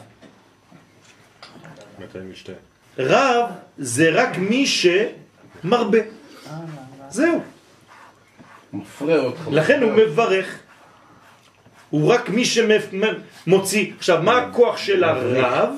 רב 2.99 3.51
זה 3.79 4.11
רק 4.13 4.39
מי 4.39 4.67
שמרבה. 4.67 5.99
זהו. 7.11 7.43
מפרה 8.73 9.19
אותך. 9.19 9.49
לכן 9.53 9.83
הוא 9.83 9.93
מברך. 9.93 10.59
הוא 11.91 12.13
רק 12.13 12.29
מי 12.29 12.45
שמוציא. 12.45 13.93
עכשיו, 13.99 14.23
מה 14.23 14.39
הכוח 14.39 14.77
של 14.77 15.05
הרב? 15.05 15.71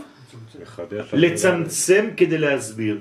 לצמצם 1.13 2.11
כדי 2.17 2.39
להסביר. 2.39 3.01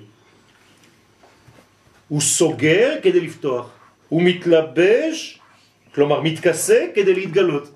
הוא 2.09 2.21
סוגר 2.21 2.95
כדי 3.01 3.19
לפתוח. 3.19 3.69
הוא 4.09 4.21
מתלבש, 4.23 5.39
כלומר 5.95 6.21
מתכסה 6.21 6.85
כדי 6.95 7.13
להתגלות. 7.13 7.71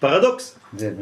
פרדוקס. 0.00 0.58
זה, 0.76 0.92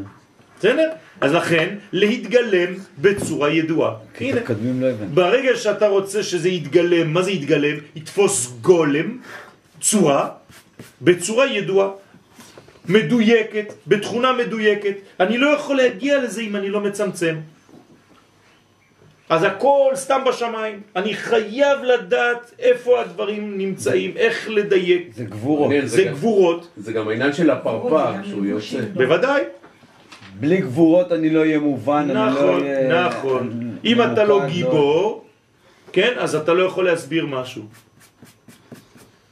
בסדר? 0.58 0.90
אז 1.20 1.32
לכן, 1.32 1.78
להתגלם 1.92 2.74
בצורה 2.98 3.50
ידועה. 3.50 3.94
הנה, 4.20 4.40
לא. 4.80 4.88
ברגע 5.14 5.56
שאתה 5.56 5.88
רוצה 5.88 6.22
שזה 6.22 6.48
יתגלם, 6.48 7.12
מה 7.12 7.22
זה 7.22 7.30
יתגלם? 7.30 7.76
יתפוס 7.96 8.52
גולם, 8.60 9.18
צורה, 9.80 10.28
בצורה 11.02 11.46
ידועה, 11.46 11.88
מדויקת, 12.88 13.72
בתכונה 13.86 14.32
מדויקת. 14.32 14.94
אני 15.20 15.38
לא 15.38 15.48
יכול 15.48 15.76
להגיע 15.76 16.22
לזה 16.22 16.40
אם 16.40 16.56
אני 16.56 16.68
לא 16.70 16.80
מצמצם. 16.80 17.36
אז 19.28 19.42
הכל 19.42 19.90
סתם 19.94 20.20
בשמיים. 20.28 20.80
אני 20.96 21.14
חייב 21.14 21.78
לדעת 21.82 22.50
איפה 22.58 23.00
הדברים 23.00 23.58
נמצאים, 23.58 24.12
איך 24.16 24.48
לדייק. 24.50 25.08
זה 25.14 25.24
גבורות. 25.24 25.72
זה 25.84 26.02
גם- 26.04 26.12
גבורות, 26.12 26.68
זה 26.76 26.92
גם 26.92 27.08
העניין 27.08 27.32
של 27.32 27.50
הפרפר, 27.50 28.12
שהוא 28.28 28.46
יוצא. 28.46 28.80
בוודאי. 28.94 29.42
בלי 30.40 30.56
גבורות 30.60 31.12
אני 31.12 31.30
לא 31.30 31.40
אהיה 31.40 31.58
מובן, 31.58 32.06
אני 32.10 32.14
לא 32.14 32.30
נכון, 32.30 32.62
אהיה... 32.62 33.06
נכון. 33.08 33.70
אם 33.84 34.02
אתה 34.02 34.24
לא 34.24 34.46
גיבור, 34.48 35.24
כן, 35.92 36.12
אז 36.18 36.34
אתה 36.34 36.52
לא 36.54 36.62
יכול 36.62 36.84
להסביר 36.84 37.26
משהו. 37.26 37.62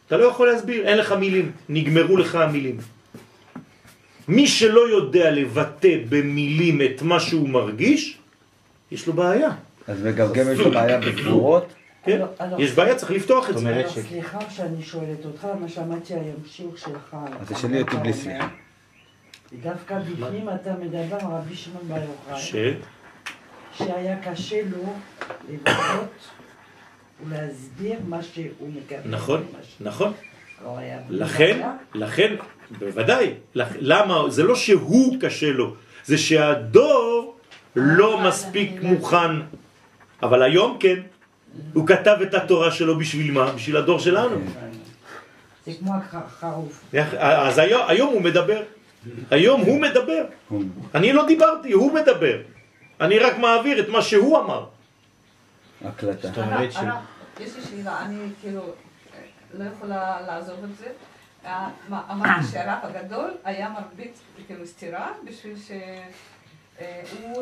אתה 0.06 0.16
לא 0.16 0.24
יכול 0.24 0.48
להסביר, 0.52 0.84
אין 0.86 0.98
לך 0.98 1.12
מילים, 1.12 1.52
נגמרו 1.68 2.16
לך 2.16 2.34
המילים. 2.34 2.76
מי 4.28 4.46
שלא 4.46 4.88
יודע 4.88 5.30
לבטא 5.30 5.96
במילים 6.08 6.82
את 6.82 7.02
מה 7.02 7.20
שהוא 7.20 7.48
מרגיש, 7.48 8.18
יש 8.92 9.06
לו 9.06 9.12
בעיה. 9.12 9.50
אז 9.88 10.02
מגמגם 10.02 10.52
יש 10.52 10.60
בעיה 10.60 11.00
בגבורות? 11.06 11.72
כן? 12.04 12.12
אלו- 12.12 12.26
אלו- 12.40 12.60
יש 12.60 12.70
בעיה, 12.72 12.94
צריך 12.94 13.10
לפתוח 13.12 13.48
את 13.50 13.54
זאת 13.54 13.62
זה. 13.62 13.68
אומרת 13.70 13.84
אז 13.84 13.92
ש- 13.92 13.98
סליחה 13.98 14.38
שאני 14.50 14.82
שואלת 14.82 15.24
אותך, 15.24 15.46
מה 15.60 15.68
שמעתי 15.68 16.14
היום 16.14 16.36
שיעור 16.46 16.76
שלך. 16.76 17.16
אז 17.40 17.48
תשאלי 17.52 17.80
אותי 17.82 17.96
בלי 17.96 18.12
סליחה. 18.12 18.48
דווקא 19.62 19.98
בפנים 19.98 20.48
אתה 20.48 20.74
מדבר 20.80 21.16
רבי 21.22 21.54
שמעון 21.54 21.88
בר 21.88 21.94
יוחאי, 22.28 22.42
ש... 22.42 22.54
שהיה 23.78 24.16
קשה 24.22 24.60
לו 24.70 24.94
לבטאות 25.50 26.08
ולהסביר 27.26 27.98
מה 28.08 28.22
שהוא 28.22 28.68
מקבל. 28.68 28.98
נכון, 29.10 29.44
נכון. 29.80 30.12
לא 30.64 30.78
לכן. 31.10 31.60
לכן, 31.94 32.34
בוודאי. 32.78 33.34
לכ- 33.54 33.76
למה? 33.78 34.30
זה 34.30 34.42
לא 34.42 34.54
שהוא 34.56 35.16
קשה 35.20 35.50
לו, 35.50 35.74
זה 36.04 36.18
שהדור 36.18 37.36
לא 37.76 38.20
מספיק 38.20 38.72
מוכן. 38.82 39.30
אבל 40.22 40.42
היום 40.42 40.76
כן. 40.80 41.00
הוא 41.72 41.86
כתב 41.86 42.16
את 42.22 42.34
התורה 42.34 42.70
שלו 42.70 42.98
בשביל 42.98 43.32
מה? 43.32 43.52
בשביל 43.52 43.76
הדור 43.76 43.98
שלנו. 43.98 44.36
זה 45.66 45.72
כמו 45.78 45.92
החרוף. 45.94 46.94
אז 47.18 47.58
היום, 47.58 47.82
היום 47.88 48.12
הוא 48.12 48.22
מדבר. 48.22 48.62
היום 49.30 49.60
הוא 49.60 49.80
מדבר. 49.80 50.24
אני 50.94 51.12
לא 51.12 51.26
דיברתי, 51.26 51.72
הוא 51.72 51.92
מדבר. 51.92 52.38
אני 53.00 53.18
רק 53.18 53.38
מעביר 53.38 53.80
את 53.80 53.88
מה 53.88 54.02
שהוא 54.02 54.38
אמר. 54.38 54.66
הקלטה. 55.84 56.28
זאת 56.28 56.38
אומרת 56.38 56.72
ש... 56.72 56.76
יש 57.40 57.56
לי 57.56 57.62
שאלה, 57.62 58.00
אני 58.04 58.18
כאילו 58.40 58.62
לא 59.54 59.64
יכולה 59.64 60.20
לעזוב 60.26 60.56
את 60.64 60.76
זה. 60.76 60.86
אה, 61.46 61.68
אמרתי 62.10 62.46
שהרב 62.52 62.78
הגדול 62.82 63.30
היה 63.44 63.68
מרביץ 63.68 64.20
כאילו 64.46 64.66
סטירה 64.66 65.08
בשביל 65.24 65.56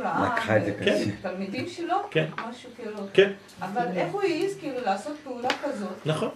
ראה 0.02 0.34
לקחה 0.34 0.56
את 0.56 0.64
זה 0.64 0.72
קשה. 0.72 1.10
תלמידים 1.22 1.68
שלו, 1.68 1.96
כן. 2.10 2.26
משהו 2.50 2.70
כאילו, 2.76 2.96
כן, 3.12 3.32
אבל 3.60 3.86
איך 3.96 4.12
הוא 4.12 4.22
העז 4.22 4.56
כאילו 4.60 4.80
לעשות 4.84 5.16
פעולה 5.24 5.48
כזאת? 5.64 6.06
נכון. 6.06 6.28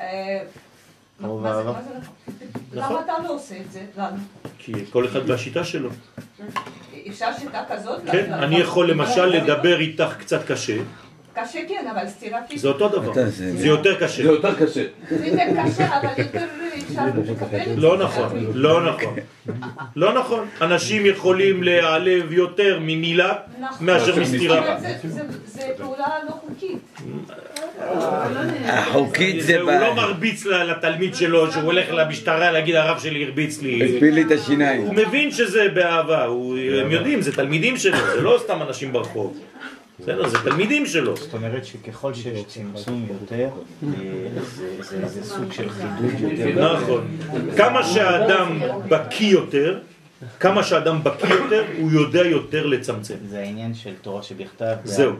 אה, 0.00 0.42
הוא 1.20 1.40
נכון? 1.40 1.66
נכון. 2.74 2.94
למה 2.94 3.00
אתה 3.00 3.12
לא 3.22 3.34
עושה 3.34 3.56
את 3.56 3.72
זה? 3.72 3.82
לנו? 3.96 4.16
כי 4.58 4.72
כל 4.90 5.06
אחד 5.06 5.30
והשיטה 5.30 5.64
שלו. 5.64 5.90
אפשר 7.08 7.32
שיטה 7.38 7.64
כזאת? 7.68 8.02
כן, 8.12 8.32
אני 8.32 8.58
יכול 8.58 8.90
למשל 8.90 9.26
לדבר 9.26 9.80
איתך 9.80 10.16
קצת 10.18 10.46
קשה, 10.46 10.76
קשה 11.44 11.58
כן, 11.68 11.84
אבל 11.94 12.08
סטירה 12.08 12.38
פיזית 12.48 12.62
זה 12.62 12.68
אותו 12.68 12.88
דבר. 12.88 13.12
זה- 13.28 13.66
יותר 13.66 13.94
קשה. 13.94 14.22
זה 14.22 14.28
יותר 14.28 14.54
קשה. 14.54 14.82
זה 15.10 15.26
יותר 15.26 15.44
קשה, 15.64 16.00
אבל 16.00 16.08
יותר 16.18 16.44
אפשר 16.90 17.02
לקבל 17.06 17.60
את 17.60 17.68
זה. 17.68 17.76
לא 17.76 17.98
נכון, 17.98 18.46
לא 18.54 18.82
נכון. 18.92 19.14
לא 19.96 20.12
נכון. 20.14 20.46
אנשים 20.60 21.06
יכולים 21.06 21.62
להיעלב 21.62 22.32
יותר 22.32 22.78
ממילה 22.80 23.32
נכון. 23.60 23.86
מאשר 23.86 24.20
מסתירה. 24.20 24.76
זה- 25.44 25.62
פעולה 25.78 26.06
לא 26.28 26.32
חוקית. 26.32 26.78
החוקית 28.66 29.42
זה 29.42 29.60
הוא 29.60 29.72
לא 29.72 29.94
מרביץ 29.94 30.46
לתלמיד 30.46 31.14
שלו 31.14 31.52
שהוא 31.52 31.62
הולך 31.64 31.86
למשטרה 31.92 32.50
להגיד 32.50 32.74
הרב 32.74 32.98
שלי 32.98 33.24
הרביץ 33.24 33.62
לי. 33.62 33.96
הפיל 33.96 34.14
לי 34.14 34.22
את 34.22 34.30
השיניים. 34.30 34.80
הוא 34.82 34.94
מבין 34.94 35.30
שזה 35.30 35.68
באהבה, 35.74 36.24
הם 36.82 36.90
יודעים, 36.90 37.22
זה 37.22 37.32
תלמידים 37.36 37.76
שלו, 37.76 37.96
זה 38.14 38.20
לא 38.20 38.40
סתם 38.44 38.62
אנשים 38.68 38.92
ברחוב. 38.92 39.38
בסדר, 40.02 40.28
זה 40.28 40.38
תלמידים 40.44 40.86
שלו. 40.86 41.16
זאת 41.16 41.34
אומרת 41.34 41.64
שככל 41.64 42.14
שיש 42.14 42.44
צמצום 42.46 43.06
יותר, 43.20 43.48
אה, 43.84 43.88
זה- 44.80 45.24
סוג 45.24 45.52
של 45.52 45.70
חידוד 45.70 46.38
יותר. 46.38 46.74
נכון. 46.82 47.06
כמה 47.56 47.84
שהאדם 47.84 48.58
בקיא 48.88 49.32
יותר, 49.32 49.78
כמה 50.40 50.62
שהאדם 50.62 51.04
בקיא 51.04 51.28
יותר, 51.34 51.64
הוא 51.80 51.90
יודע 51.92 52.26
יותר 52.26 52.66
לצמצם. 52.66 53.14
זה 53.28 53.38
העניין 53.38 53.74
של 53.74 53.92
תורה 54.02 54.22
שבכתב, 54.22 54.74
זהו. 54.84 55.12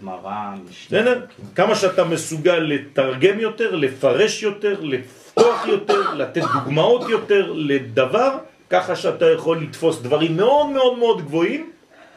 גמרא, 0.00 0.30
משנה. 0.70 1.10
כמה 1.54 1.74
שאתה 1.74 2.04
מסוגל 2.04 2.58
לתרגם 2.58 3.40
יותר, 3.40 3.74
לפרש 3.76 4.42
יותר, 4.42 4.80
לפתוח 4.82 5.66
יותר, 5.66 6.14
לתת 6.14 6.42
דוגמאות 6.54 7.08
יותר 7.08 7.52
לדבר, 7.56 8.30
ככה 8.70 8.96
שאתה 8.96 9.30
יכול 9.30 9.62
לתפוס 9.62 10.00
דברים 10.02 10.36
מאוד 10.36 10.66
מאוד 10.70 10.98
מאוד 10.98 11.22
גבוהים 11.24 11.70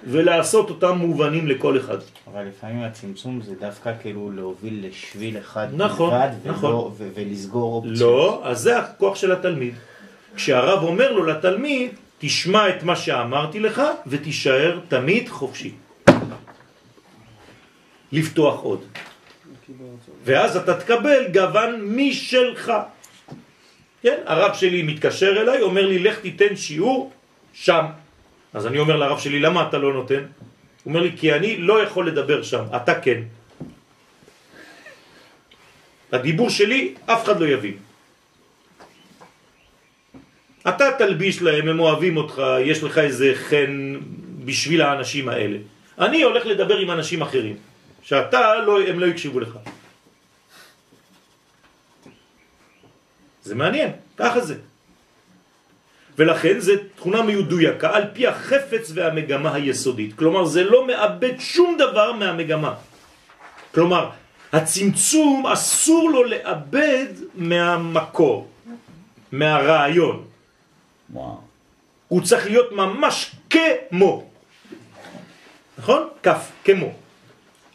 ולעשות 0.07 0.69
אותם 0.69 0.97
מובנים 0.97 1.47
לכל 1.47 1.77
אחד. 1.79 1.97
אבל 2.31 2.43
לפעמים 2.43 2.83
הצמצום 2.83 3.41
זה 3.41 3.55
דווקא 3.59 3.93
כאילו 4.01 4.31
להוביל 4.31 4.85
לשביל 4.87 5.37
אחד 5.37 5.67
נכון, 5.73 6.09
בלבד, 6.09 6.29
נכון. 6.45 6.69
ולא- 6.69 6.91
ו- 6.97 7.09
ולסגור 7.15 7.75
אופציות. 7.75 7.99
לא, 7.99 8.41
אז 8.43 8.59
זה 8.59 8.79
הכוח 8.79 9.15
של 9.15 9.31
התלמיד. 9.31 9.73
כשהרב 10.35 10.83
אומר 10.83 11.11
לו 11.11 11.25
לתלמיד, 11.25 11.89
תשמע 12.19 12.69
את 12.69 12.83
מה 12.83 12.95
שאמרתי 12.95 13.59
לך 13.59 13.81
ותישאר 14.07 14.79
תמיד 14.87 15.29
חופשי. 15.29 15.71
לפתוח 18.11 18.59
עוד. 18.61 18.81
ואז 20.23 20.57
אתה 20.57 20.79
תקבל 20.79 21.23
גוון 21.33 21.81
משלך. 21.95 22.71
כן, 24.01 24.17
הרב 24.25 24.53
שלי 24.55 24.83
מתקשר 24.83 25.41
אליי, 25.41 25.61
אומר 25.61 25.85
לי, 25.87 25.99
לך 25.99 26.19
תיתן 26.19 26.55
שיעור 26.55 27.11
שם. 27.53 27.85
אז 28.55 28.67
אני 28.67 28.79
אומר 28.79 28.95
לרב 28.95 29.19
שלי, 29.19 29.39
למה 29.39 29.67
אתה 29.67 29.77
לא 29.77 29.93
נותן? 29.93 30.23
הוא 30.23 30.91
אומר 30.91 31.01
לי, 31.01 31.11
כי 31.17 31.33
אני 31.33 31.57
לא 31.57 31.83
יכול 31.83 32.07
לדבר 32.07 32.43
שם, 32.43 32.63
אתה 32.75 33.01
כן. 33.03 33.21
הדיבור 36.11 36.49
שלי, 36.49 36.95
אף 37.05 37.23
אחד 37.23 37.39
לא 37.39 37.45
יבין. 37.45 37.77
אתה 40.63 40.85
תלביש 40.97 41.41
להם, 41.41 41.67
הם 41.67 41.79
אוהבים 41.79 42.17
אותך, 42.17 42.41
יש 42.63 42.83
לך 42.83 42.97
איזה 42.97 43.31
חן 43.35 43.99
בשביל 44.45 44.81
האנשים 44.81 45.29
האלה. 45.29 45.57
אני 45.99 46.23
הולך 46.23 46.45
לדבר 46.45 46.77
עם 46.77 46.91
אנשים 46.91 47.21
אחרים, 47.21 47.55
שאתה, 48.03 48.55
לא, 48.55 48.87
הם 48.87 48.99
לא 48.99 49.05
יקשיבו 49.05 49.39
לך. 49.39 49.53
זה 53.43 53.55
מעניין, 53.55 53.91
ככה 54.17 54.39
זה. 54.39 54.55
ולכן 56.17 56.59
זה 56.59 56.73
תכונה 56.95 57.21
מדויקה 57.21 57.95
על 57.95 58.03
פי 58.13 58.27
החפץ 58.27 58.91
והמגמה 58.93 59.53
היסודית. 59.53 60.13
כלומר, 60.17 60.45
זה 60.45 60.63
לא 60.63 60.87
מאבד 60.87 61.39
שום 61.39 61.77
דבר 61.77 62.11
מהמגמה. 62.11 62.73
כלומר, 63.73 64.09
הצמצום 64.53 65.47
אסור 65.47 66.09
לו 66.09 66.23
לאבד 66.23 67.07
מהמקור, 67.35 68.47
מהרעיון. 69.31 70.23
וואו. 71.09 71.37
הוא 72.07 72.21
צריך 72.21 72.45
להיות 72.45 72.71
ממש 72.71 73.35
כמו. 73.49 74.29
נכון? 75.77 76.07
כף, 76.23 76.51
כמו. 76.63 76.93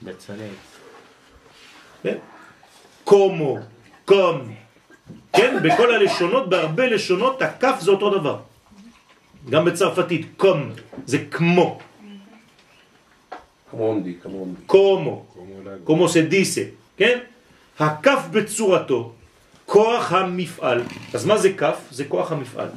בצלאל. 0.03 0.55
כן? 2.03 2.17
קומו, 3.05 3.59
קום. 4.05 4.60
כן? 5.33 5.57
בכל 5.63 5.95
הלשונות, 5.95 6.49
בהרבה 6.49 6.87
לשונות, 6.87 7.43
הכף 7.43 7.77
זה 7.81 7.91
אותו 7.91 8.19
דבר. 8.19 8.37
גם 9.51 9.65
בצרפתית, 9.65 10.27
קום, 10.37 10.71
זה 11.07 11.19
כמו. 11.31 11.79
קמונדי, 13.71 14.15
קמונדי. 14.15 14.61
קומו, 14.67 15.25
קומו 15.85 16.09
זה 16.09 16.23
דיסה, 16.23 16.63
כן? 16.97 17.19
הכף 17.79 18.23
בצורתו, 18.31 19.13
כוח 19.67 20.13
המפעל. 20.13 20.83
אז 21.15 21.25
מה 21.27 21.39
זה 21.39 21.53
כף? 21.53 21.79
זה 21.91 22.05
כוח 22.05 22.33
המפעל. 22.33 22.69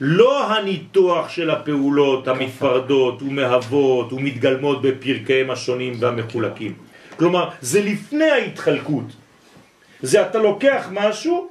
לא 0.00 0.52
הניתוח 0.52 1.28
של 1.28 1.50
הפעולות 1.50 2.28
המתפרדות 2.28 3.22
ומהוות 3.22 4.12
ומתגלמות 4.12 4.82
בפרקיהם 4.82 5.50
השונים 5.50 5.92
והמחולקים. 6.00 6.74
כלומר, 7.16 7.48
זה 7.60 7.80
לפני 7.84 8.30
ההתחלקות. 8.30 9.04
זה 10.02 10.26
אתה 10.26 10.38
לוקח 10.38 10.88
משהו 10.90 11.48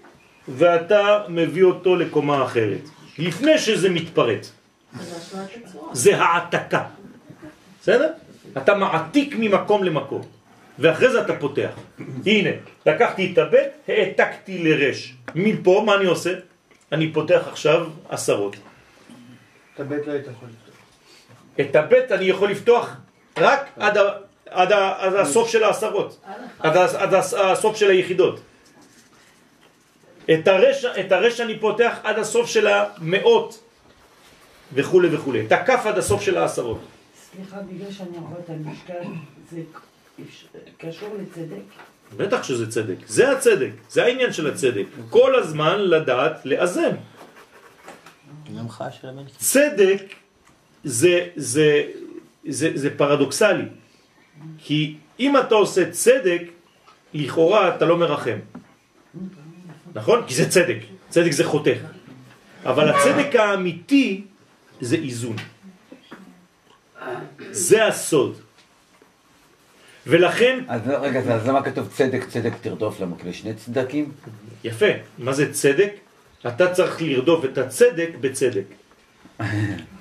ואתה 0.47 1.23
מביא 1.27 1.63
אותו 1.63 1.95
לקומה 1.95 2.43
אחרת. 2.43 2.81
לפני 3.17 3.57
שזה 3.57 3.89
מתפרט. 3.89 4.47
זה 5.93 6.17
העתקה. 6.17 6.83
בסדר? 7.81 8.11
אתה 8.57 8.75
מעתיק 8.75 9.35
ממקום 9.39 9.83
למקום, 9.83 10.21
ואחרי 10.79 11.11
זה 11.11 11.21
אתה 11.21 11.35
פותח. 11.35 11.69
הנה, 12.25 12.49
לקחתי 12.85 13.31
את 13.33 13.37
הבית, 13.37 13.71
העתקתי 13.87 14.63
לרש. 14.63 15.15
מפה, 15.35 15.83
מה 15.85 15.95
אני 15.95 16.05
עושה? 16.05 16.33
אני 16.91 17.13
פותח 17.13 17.41
עכשיו 17.51 17.87
עשרות. 18.09 18.55
את 19.75 19.79
הבית 19.79 20.07
לא 20.07 20.11
היית 20.11 20.25
יכול 20.27 20.47
לפתוח. 20.49 20.75
את 21.61 21.75
הבית 21.75 22.11
אני 22.11 22.25
יכול 22.25 22.51
לפתוח 22.51 22.95
רק 23.37 23.69
עד, 23.79 23.97
עד, 24.51 24.71
ה, 24.71 24.95
עד 24.99 25.13
הסוף 25.13 25.49
של 25.49 25.63
העשרות, 25.63 26.19
עד, 26.59 26.77
ה, 26.77 26.85
עד 27.03 27.13
הסוף 27.13 27.77
של 27.77 27.89
היחידות. 27.89 28.39
את 30.33 30.47
הרש, 30.47 30.85
את 30.85 31.11
הרש 31.11 31.39
אני 31.39 31.59
פותח 31.59 31.97
עד 32.03 32.19
הסוף 32.19 32.49
של 32.49 32.67
המאות 32.67 33.63
וכו' 34.73 35.01
וכו'. 35.11 35.33
את 35.47 35.51
הכף 35.51 35.85
עד 35.85 35.97
הסוף 35.97 36.21
של 36.21 36.37
העשרות. 36.37 36.79
סליחה, 37.35 37.57
בגלל 37.57 37.91
שאני 37.91 38.17
רואה 38.17 38.39
את 38.39 38.49
המשקל, 38.49 39.09
זה 39.51 39.61
קשור 40.77 41.09
לצדק? 41.21 41.63
בטח 42.17 42.43
שזה 42.43 42.71
צדק. 42.71 42.95
זה 43.07 43.31
הצדק, 43.31 43.71
זה 43.89 44.03
העניין 44.03 44.33
של 44.33 44.47
הצדק. 44.47 44.85
כל 45.09 45.35
הזמן 45.35 45.79
לדעת 45.79 46.45
לאזן. 46.45 46.95
צדק 49.37 50.01
זה, 50.83 51.27
זה, 51.35 51.83
זה, 52.47 52.71
זה 52.75 52.97
פרדוקסלי. 52.97 53.65
כי 54.57 54.95
אם 55.19 55.37
אתה 55.37 55.55
עושה 55.55 55.91
צדק, 55.91 56.41
לכאורה 57.13 57.75
אתה 57.75 57.85
לא 57.85 57.97
מרחם. 57.97 58.37
נכון? 59.95 60.23
כי 60.27 60.33
זה 60.33 60.49
צדק. 60.49 60.77
צדק 61.09 61.31
זה 61.31 61.43
חותך. 61.43 61.77
אבל 62.65 62.89
הצדק 62.89 63.35
האמיתי 63.35 64.23
זה 64.81 64.95
איזון. 64.95 65.35
זה 67.51 67.87
הסוד. 67.87 68.39
ולכן, 70.07 70.59
אז 70.67 70.81
רגע, 70.87 71.19
אז 71.19 71.47
למה 71.47 71.63
כתוב 71.63 71.87
צדק 71.93 72.23
צדק 72.29 72.53
תרדוף 72.61 72.99
למה? 72.99 73.15
כאילו 73.17 73.33
שני 73.33 73.53
צדקים? 73.53 74.11
יפה, 74.63 74.85
מה 75.17 75.33
זה 75.33 75.53
צדק? 75.53 75.93
אתה 76.47 76.73
צריך 76.73 77.01
לרדוף 77.01 77.45
את 77.45 77.57
הצדק 77.57 78.09
בצדק. 78.21 78.65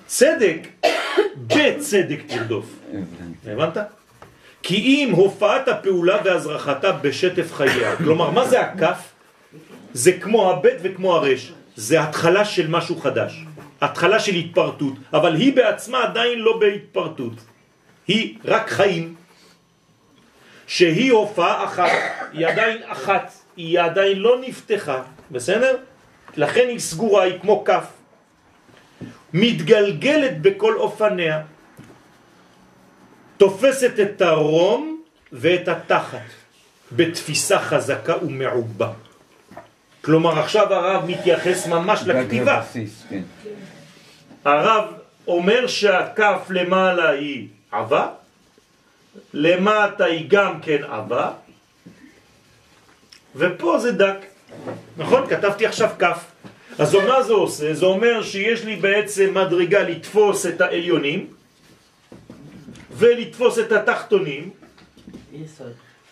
צדק 0.07 0.59
בצדק 1.37 2.21
תרדוף. 2.27 2.67
הבנת? 3.47 3.77
כי 4.63 4.77
אם 4.77 5.11
הופעת 5.13 5.69
הפעולה 5.69 6.17
והזרחתה 6.25 6.93
בשטף 6.93 7.55
חייה, 7.55 7.97
כלומר, 8.05 8.31
מה 8.31 8.45
זה 8.45 8.61
הכף? 8.61 9.13
זה 9.93 10.13
כמו 10.13 10.51
הבית 10.51 10.77
וכמו 10.83 11.15
הרש, 11.15 11.53
זה 11.77 12.03
התחלה 12.03 12.45
של 12.45 12.69
משהו 12.69 12.97
חדש, 12.97 13.45
התחלה 13.81 14.21
של 14.21 14.35
התפרטות, 14.35 14.95
אבל 15.13 15.35
היא 15.35 15.57
בעצמה 15.57 16.03
עדיין 16.03 16.39
לא 16.39 16.59
בהתפרטות, 16.59 17.33
היא 18.07 18.39
רק 18.45 18.71
חיים, 18.71 19.15
שהיא 20.67 21.13
הופעה 21.13 21.65
אחת, 21.65 21.91
היא 22.33 22.47
עדיין 22.47 22.79
אחת, 22.87 23.33
היא 23.57 23.81
עדיין 23.81 24.19
לא 24.19 24.41
נפתחה, 24.41 25.03
בסדר? 25.31 25.77
לכן 26.37 26.67
היא 26.69 26.79
סגורה, 26.79 27.23
היא 27.23 27.39
כמו 27.41 27.65
כף. 27.65 27.85
מתגלגלת 29.33 30.43
בכל 30.43 30.77
אופניה, 30.77 31.43
תופסת 33.39 34.01
את 34.01 34.23
הרום 34.23 35.03
ואת 35.33 35.69
התחת 35.69 36.19
בתפיסה 36.93 37.59
חזקה 37.59 38.15
ומעובה. 38.23 38.93
כלומר 40.05 40.39
עכשיו 40.39 40.75
הרב 40.75 41.05
מתייחס 41.07 41.67
ממש 41.67 42.01
לכתיבה. 42.07 42.63
כן. 43.11 43.23
הרב 44.45 44.85
אומר 45.27 45.67
שהכף 45.67 46.41
למעלה 46.51 47.11
היא 47.11 47.49
עבה, 47.71 48.09
למטה 49.35 50.05
היא 50.05 50.25
גם 50.29 50.61
כן 50.61 50.85
עבה, 50.85 51.31
ופה 53.37 53.79
זה 53.79 53.93
דק. 53.93 54.19
נכון? 54.97 55.27
כתבתי 55.27 55.67
עכשיו 55.67 55.91
כף. 55.99 56.25
אז 56.79 56.95
מה 56.95 57.23
זה 57.23 57.33
עושה? 57.33 57.75
זה 57.75 57.87
אומר 57.87 58.23
שיש 58.23 58.65
לי 58.65 58.77
בעצם 58.77 59.35
מדרגה 59.35 59.83
לתפוס 59.83 60.47
את 60.47 60.61
העליונים 60.61 61.27
ולתפוס 62.99 63.59
את 63.59 63.73
התחתונים. 63.73 64.51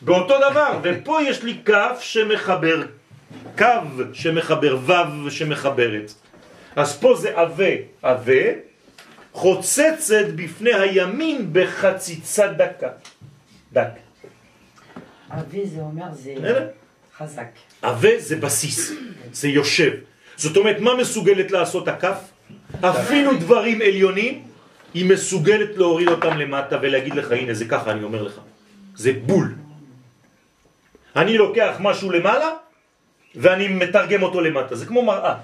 באותו 0.01 0.35
דבר, 0.51 0.79
ופה 0.83 1.19
יש 1.23 1.43
לי 1.43 1.59
כף 1.65 1.99
שמחבר, 2.01 2.83
קו 3.59 3.65
שמחבר, 4.13 4.77
וו 4.77 5.31
שמחברת. 5.31 6.13
אז 6.77 6.99
פה 6.99 7.17
זה 7.17 7.39
עבה, 7.39 7.73
עבה, 8.03 8.45
חוצצת 9.33 10.27
בפני 10.37 10.75
הימין 10.75 11.49
בחציצה 11.53 12.47
דקה. 12.47 12.89
דק. 13.73 13.89
אבי 15.31 15.67
זה 15.67 15.81
אומר 15.81 16.15
זה? 16.15 16.35
חזק. 17.19 17.49
עבה 17.83 18.09
זה 18.19 18.37
בסיס, 18.37 18.93
זה 19.33 19.49
יושב. 19.49 19.93
זאת 20.37 20.57
אומרת, 20.57 20.81
מה 20.81 20.97
מסוגלת 20.97 21.51
לעשות 21.51 21.89
הכף? 21.89 22.19
אפילו 22.81 23.37
דברים 23.37 23.83
עליונים, 23.83 24.45
היא 24.97 25.05
מסוגלת 25.05 25.77
להוריד 25.77 26.09
אותם 26.09 26.39
למטה 26.39 26.77
ולהגיד 26.83 27.15
לך, 27.15 27.33
הנה 27.33 27.55
זה 27.55 27.65
ככה, 27.65 27.91
אני 27.91 28.03
אומר 28.03 28.23
לך. 28.23 28.33
זה 28.95 29.13
בול. 29.27 29.55
אני 31.17 31.39
לוקח 31.39 31.77
משהו 31.81 32.11
למעלה, 32.11 32.51
ואני 33.35 33.69
מתרגם 33.69 34.23
אותו 34.23 34.41
למטה. 34.41 34.77
זה 34.77 34.87
כמו 34.87 35.03
מראה. 35.05 35.35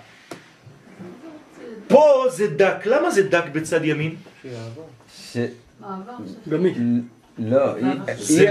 פה 1.88 2.24
זה 2.30 2.46
דק. 2.56 2.76
למה 2.84 3.10
זה 3.10 3.22
דק 3.28 3.44
בצד 3.52 3.84
ימין? 3.84 4.14
ש... 5.16 5.36
מעבר 5.80 6.12
של... 6.44 6.50
גמי. 6.50 6.74
לא, 7.38 7.76
אי- 7.76 7.84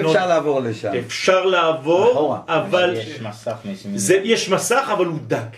אפשר 0.05 0.27
לעבור 0.27 0.59
לשם. 0.59 0.91
אפשר 1.05 1.45
לעבור. 1.45 2.37
אבל 2.47 2.93
יש 2.97 3.21
מסך 3.21 3.55
יש 4.23 4.49
מסך 4.49 4.89
אבל 4.93 5.05
הוא 5.05 5.19
דק. 5.27 5.49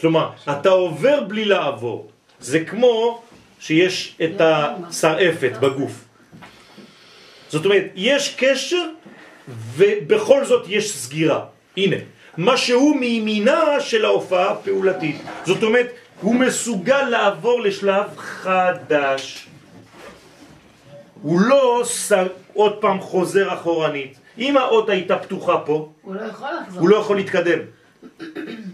כלומר, 0.00 0.30
אתה 0.50 0.68
עובר 0.68 1.24
בלי 1.24 1.44
לעבור. 1.44 2.10
זה 2.40 2.64
כמו 2.64 3.22
שיש 3.60 4.16
את 4.24 4.40
השרעפת 4.40 5.52
בגוף. 5.60 6.04
זאת 7.48 7.64
אומרת, 7.64 7.84
יש 7.94 8.34
קשר 8.38 8.82
ובכל 9.48 10.44
זאת 10.44 10.66
יש 10.68 10.96
סגירה. 10.96 11.44
הנה, 11.76 11.96
משהו 12.38 12.94
מימינה 12.94 13.80
של 13.80 14.04
ההופעה 14.04 14.50
הפעולתית. 14.50 15.16
זאת 15.44 15.62
אומרת, 15.62 15.92
הוא 16.20 16.34
מסוגל 16.34 17.02
לעבור 17.02 17.60
לשלב 17.60 18.16
חדש. 18.16 19.46
הוא 21.22 21.40
לא 21.40 21.82
ס... 21.84 22.12
עוד 22.54 22.76
פעם 22.80 23.00
חוזר 23.00 23.54
אחורנית. 23.54 24.18
אם 24.38 24.56
האות 24.56 24.88
הייתה 24.88 25.16
פתוחה 25.18 25.58
פה, 25.58 25.88
הוא 26.02 26.14
לא 26.14 26.20
יכול 26.20 26.48
לחזור. 26.62 26.80
הוא 26.80 26.88
לא 26.88 26.96
יכול 26.96 27.16
להתקדם. 27.16 27.58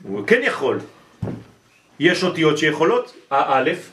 הוא 0.02 0.26
כן 0.26 0.40
יכול. 0.42 0.80
יש 2.00 2.24
אותיות 2.24 2.58
שיכולות, 2.58 3.14
האלף, 3.30 3.90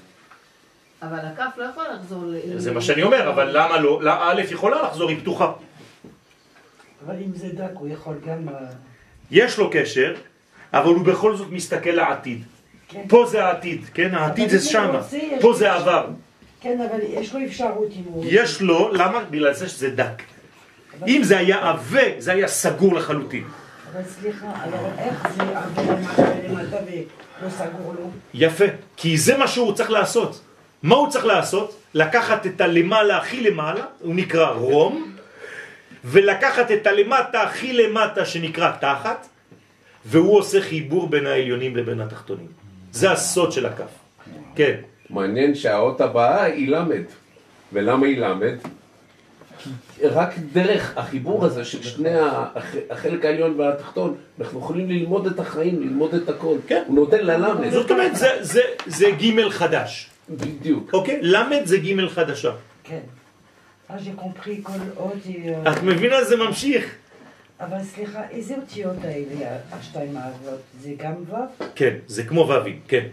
אבל 1.01 1.19
הכף 1.19 1.57
לא 1.57 1.63
יכול 1.63 1.83
לחזור 1.95 2.23
ל... 2.25 2.59
זה 2.59 2.71
מה 2.71 2.81
שאני 2.81 3.03
אומר, 3.03 3.29
אבל 3.29 3.57
למה 3.57 3.77
לא? 3.77 4.01
לא, 4.01 4.11
האלף 4.11 4.51
יכולה 4.51 4.81
לחזור, 4.81 5.09
היא 5.09 5.19
פתוחה. 5.19 5.51
אבל 7.05 7.15
אם 7.15 7.35
זה 7.35 7.47
דק 7.53 7.71
הוא 7.73 7.87
יכול 7.87 8.15
גם... 8.25 8.49
אה, 8.49 8.55
יש 9.31 9.57
לו 9.57 9.69
קשר, 9.73 10.15
אבל 10.73 10.93
הוא 10.93 11.05
בכל 11.05 11.35
זאת 11.35 11.51
מסתכל 11.51 11.89
לעתיד. 11.89 12.43
כן. 12.87 13.03
פה 13.09 13.25
זה 13.29 13.45
העתיד, 13.45 13.81
כן? 13.93 14.15
העתיד 14.15 14.49
זה 14.49 14.59
שמה, 14.59 15.01
פה 15.41 15.53
זה. 15.53 15.71
העבר. 15.71 16.07
כן, 16.61 16.81
אבל 16.81 16.99
יש 17.09 17.33
לו 17.33 17.45
אפשרות 17.45 17.89
אם 17.95 18.03
הוא... 18.05 18.25
יש 18.27 18.61
לו, 18.61 18.93
למה? 18.93 19.23
בגלל 19.29 19.53
זה 19.53 19.69
שזה 19.69 19.89
דק. 19.89 20.23
אם 21.07 21.21
זה 21.23 21.37
היה 21.37 21.69
עבה, 21.69 22.01
זה 22.17 22.31
היה 22.31 22.47
סגור 22.47 22.95
לחלוטין. 22.95 23.43
אבל 23.93 24.01
סליחה, 24.03 24.47
אבל 24.63 24.77
איך 24.97 25.27
זה 25.35 25.43
עבר 25.57 25.95
למטה 26.49 26.77
ולא 27.41 27.49
סגור 27.49 27.93
לו? 27.99 28.09
יפה, 28.33 28.65
כי 28.97 29.17
זה 29.17 29.37
מה 29.37 29.47
שהוא 29.47 29.73
צריך 29.73 29.91
לעשות. 29.91 30.41
מה 30.83 30.95
הוא 30.95 31.09
צריך 31.09 31.25
לעשות? 31.25 31.75
לקחת 31.93 32.45
את 32.45 32.61
הלמעלה 32.61 33.17
הכי 33.17 33.41
למעלה, 33.41 33.81
הוא 33.99 34.15
נקרא 34.15 34.49
רום, 34.51 35.11
ולקחת 36.05 36.71
את 36.71 36.87
הלמטה 36.87 37.41
הכי 37.41 37.73
למטה 37.73 38.25
שנקרא 38.25 38.71
תחת, 38.81 39.27
והוא 40.05 40.37
עושה 40.37 40.61
חיבור 40.61 41.09
בין 41.09 41.27
העליונים 41.27 41.75
לבין 41.77 42.01
התחתונים. 42.01 42.47
זה 42.91 43.11
הסוד 43.11 43.51
של 43.51 43.65
הכף. 43.65 43.89
כן. 44.55 44.75
מעניין 45.09 45.55
שהאות 45.55 46.01
הבאה 46.01 46.43
היא 46.43 46.69
למד. 46.69 47.03
ולמה 47.73 48.05
היא 48.07 48.17
למד? 48.19 48.55
רק 50.03 50.29
דרך 50.53 50.93
החיבור 50.97 51.45
הזה 51.45 51.65
של 51.65 51.83
שני 51.83 52.19
הח- 52.19 52.75
החלק 52.89 53.25
העליון 53.25 53.59
והתחתון, 53.59 54.15
אנחנו 54.41 54.59
יכולים 54.59 54.89
ללמוד 54.89 55.25
את 55.27 55.39
החיים, 55.39 55.81
ללמוד 55.81 56.13
את 56.13 56.29
הכל. 56.29 56.55
כן. 56.67 56.83
הוא 56.87 56.95
נותן 56.95 57.25
ללמד. 57.25 57.69
זאת 57.69 57.91
אומרת, 57.91 58.15
זה, 58.15 58.27
זה, 58.41 58.61
זה 58.85 59.07
ג' 59.11 59.49
חדש, 59.49 60.09
בדיוק. 60.37 60.93
אוקיי? 60.93 61.19
למד 61.21 61.61
זה 61.65 61.77
ג' 61.77 62.07
חדשה. 62.07 62.51
כן. 62.83 62.99
אה. 63.91 63.95
אה, 65.65 65.73
את 65.73 65.83
מבינה? 65.83 66.23
זה 66.23 66.37
ממשיך. 66.37 66.95
אבל 67.59 67.83
סליחה, 67.83 68.21
איזה 68.29 68.55
אותיות 68.55 68.97
האלה, 69.03 69.57
השתיים 69.71 70.17
האבות? 70.17 70.59
זה 70.79 70.89
גם 70.97 71.13
ו'? 71.29 71.63
כן, 71.75 71.95
זה 72.07 72.23
כמו 72.23 72.47
ו"ים, 72.49 72.79
כן. 72.87 73.07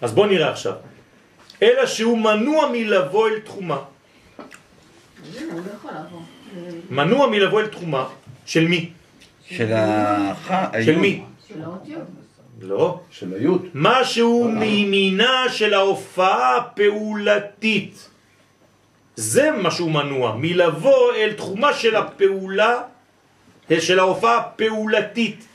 אז 0.00 0.12
בוא 0.12 0.26
נראה 0.26 0.50
עכשיו. 0.50 0.74
אלא 1.62 1.86
שהוא 1.86 2.18
מנוע 2.18 2.70
מלבוא 2.72 3.28
אל 3.28 3.40
תחומה. 3.40 3.82
לא 5.40 5.62
מנוע 6.90 7.30
מלבוא 7.30 7.60
אל 7.60 7.66
תחומה. 7.66 8.08
של 8.46 8.68
מי? 8.68 8.90
של 9.46 9.72
הח... 9.72 10.50
של 10.84 10.96
מי? 10.96 11.24
של 11.48 11.62
האותיות. 11.62 12.19
לא. 12.60 13.00
של 13.10 13.34
היוד. 13.34 13.66
משהו 13.74 14.48
מימינה 14.48 15.44
של 15.48 15.74
ההופעה 15.74 16.56
הפעולתית. 16.56 18.08
זה 19.16 19.50
מה 19.50 19.70
שהוא 19.70 19.90
מנוע, 19.90 20.36
מלבוא 20.36 21.14
אל 21.14 21.32
תחומה 21.32 21.74
של 21.74 21.96
הפעולה, 21.96 22.82
של 23.78 23.98
ההופעה 23.98 24.36
הפעולתית. 24.36 25.46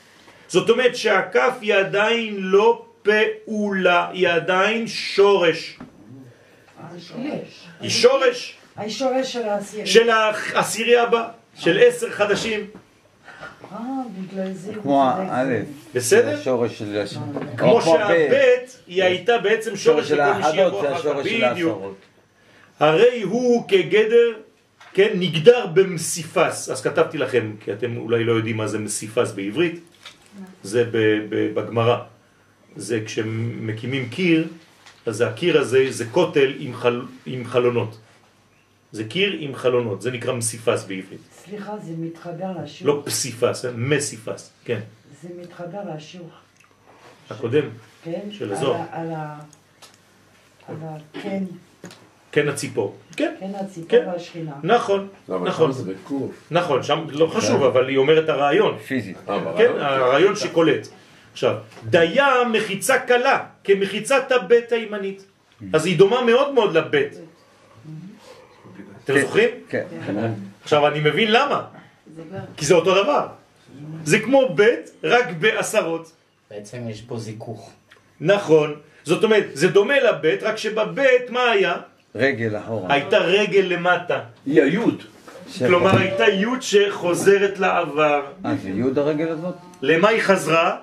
זאת 0.48 0.70
אומרת 0.70 0.96
שהכף 0.96 1.58
היא 1.62 1.74
עדיין 1.74 2.38
לא 2.38 2.86
פעולה, 3.02 4.10
היא 4.10 4.30
עדיין 4.30 4.88
שורש. 4.88 5.78
השורש. 7.82 8.58
היא 8.80 8.89
שורש 8.89 9.34
של 9.34 9.44
העשירי. 9.44 9.88
של 9.88 10.10
העשירי 10.10 10.98
הבא, 10.98 11.28
של 11.56 11.80
עשר 11.88 12.10
חדשים. 12.10 12.60
אה, 12.60 12.68
בגלל 12.68 12.70
זה 12.70 13.62
הוא 13.62 13.65
כמו 14.82 15.12
צודק. 15.16 15.30
האלף. 15.30 15.66
בסדר? 15.96 16.40
השורש 16.40 16.80
של 16.80 16.98
הש... 16.98 17.18
כמו 17.58 17.72
או 17.72 17.96
הבית. 17.96 18.10
שהבית 18.30 18.80
היא 18.88 19.04
הייתה 19.04 19.38
בעצם 19.38 19.76
שורש 19.76 20.10
של 20.10 20.16
כל 20.18 20.34
מי 20.34 20.44
שיבוא 20.44 20.64
האחדות 20.64 20.82
זה 20.82 20.88
אחר 20.92 20.94
כך. 20.94 21.00
השורש 21.00 21.28
של 21.28 21.50
בדיוק. 21.52 21.96
הרי 22.80 23.22
הוא 23.22 23.68
כגדר, 23.68 24.34
כן, 24.94 25.10
נגדר 25.16 25.66
במסיפס. 25.74 26.70
אז 26.70 26.82
כתבתי 26.82 27.18
לכם, 27.18 27.52
כי 27.60 27.74
אתם 27.74 27.98
אולי 27.98 28.24
לא 28.24 28.32
יודעים 28.32 28.58
מה 28.58 28.68
זה 28.68 28.80
מסיפס 28.80 29.32
בעברית. 29.32 29.80
זה 30.64 30.84
ב- 30.84 31.26
ב- 31.30 31.54
בגמרא. 31.54 31.98
זה 32.76 33.00
כשמקימים 33.06 34.10
קיר, 34.10 34.48
אז 35.06 35.22
הקיר 35.22 35.60
הזה 35.60 35.86
זה 35.90 36.06
כותל 36.06 36.54
עם, 36.60 36.74
חל... 36.74 37.02
עם 37.26 37.46
חלונות. 37.46 37.98
זה 38.91 39.04
קיר 39.04 39.36
עם 39.39 39.56
חלונות, 39.56 40.02
זה 40.02 40.12
נקרא 40.12 40.34
מסיפס 40.34 40.84
בעברית. 40.84 41.19
סליחה, 41.45 41.78
זה 41.78 41.93
מתחבר 41.98 42.52
לשיעור. 42.63 42.95
לא 42.95 43.02
פסיפס? 43.06 43.65
מסיפס, 43.76 44.52
כן. 44.65 44.80
זה 45.21 45.30
מתחבר 45.41 45.80
לשיעור. 45.95 46.30
הקודם, 47.30 47.69
כן? 48.04 48.19
של 48.32 48.45
על 48.45 48.52
הזוהר. 48.52 48.82
על 48.91 49.12
ה... 49.12 49.39
על 50.67 50.76
ה... 50.84 50.98
כן, 51.21 51.43
כן 52.32 52.50
הציפור. 52.50 52.98
כן, 53.15 53.36
כן 53.39 53.52
הציפור 53.56 53.89
כן. 53.89 54.08
והשכינה. 54.08 54.52
נכון, 54.63 55.08
לא, 55.30 55.36
אבל 55.36 55.48
נכון. 55.48 55.74
שם 55.74 55.78
זה 55.78 55.93
בקוף. 55.93 56.32
נכון, 56.52 56.84
שם 56.84 57.06
לא 57.10 57.28
חשוב, 57.28 57.63
אבל 57.63 57.88
היא 57.89 57.98
אומרת 57.98 58.30
הרעיון. 58.30 58.78
פיזית. 58.78 59.17
כן, 59.17 59.43
ברעיון? 59.43 59.80
הרעיון 59.80 60.36
שקולט. 60.36 60.88
עכשיו, 61.34 61.56
דיה 61.84 62.28
מחיצה 62.52 63.00
קלה, 63.00 63.45
כמחיצת 63.63 64.32
הבית 64.32 64.71
הימנית. 64.71 65.26
אז 65.74 65.86
היא 65.86 65.98
דומה 65.98 66.24
מאוד 66.24 66.54
מאוד 66.54 66.78
לבית. 66.78 67.13
אתם 69.04 69.14
כן. 69.14 69.22
זוכרים? 69.22 69.50
כן. 69.70 69.84
עכשיו, 70.64 70.88
אני 70.88 71.00
מבין 71.00 71.32
למה. 71.32 71.62
כי 72.58 72.66
זה 72.66 72.74
אותו 72.74 73.04
דבר. 73.04 73.28
זה 74.04 74.20
כמו 74.20 74.50
בית, 74.56 74.90
רק 75.04 75.26
בעשרות. 75.40 76.12
בעצם 76.52 76.90
יש 76.90 77.02
פה 77.02 77.18
זיכוך. 77.18 77.72
נכון. 78.22 78.76
זאת 79.04 79.24
אומרת, 79.24 79.46
זה 79.54 79.68
דומה 79.68 80.00
לבית, 80.00 80.44
רק 80.44 80.58
שבבית, 80.58 81.30
מה 81.30 81.52
היה? 81.52 81.76
רגל 82.16 82.58
אחורה. 82.58 82.94
הייתה 82.94 83.18
רגל 83.18 83.66
למטה. 83.70 84.20
היא 84.46 84.62
היוד. 84.62 85.04
כלומר, 85.58 85.98
הייתה 85.98 86.24
י' 86.24 86.62
שחוזרת 86.62 87.60
לעבר. 87.60 88.22
אה, 88.46 88.56
זה 88.64 88.70
י' 88.70 89.00
הרגל 89.00 89.28
הזאת? 89.30 89.56
למה 89.82 90.10
היא 90.10 90.22
חזרה? 90.22 90.78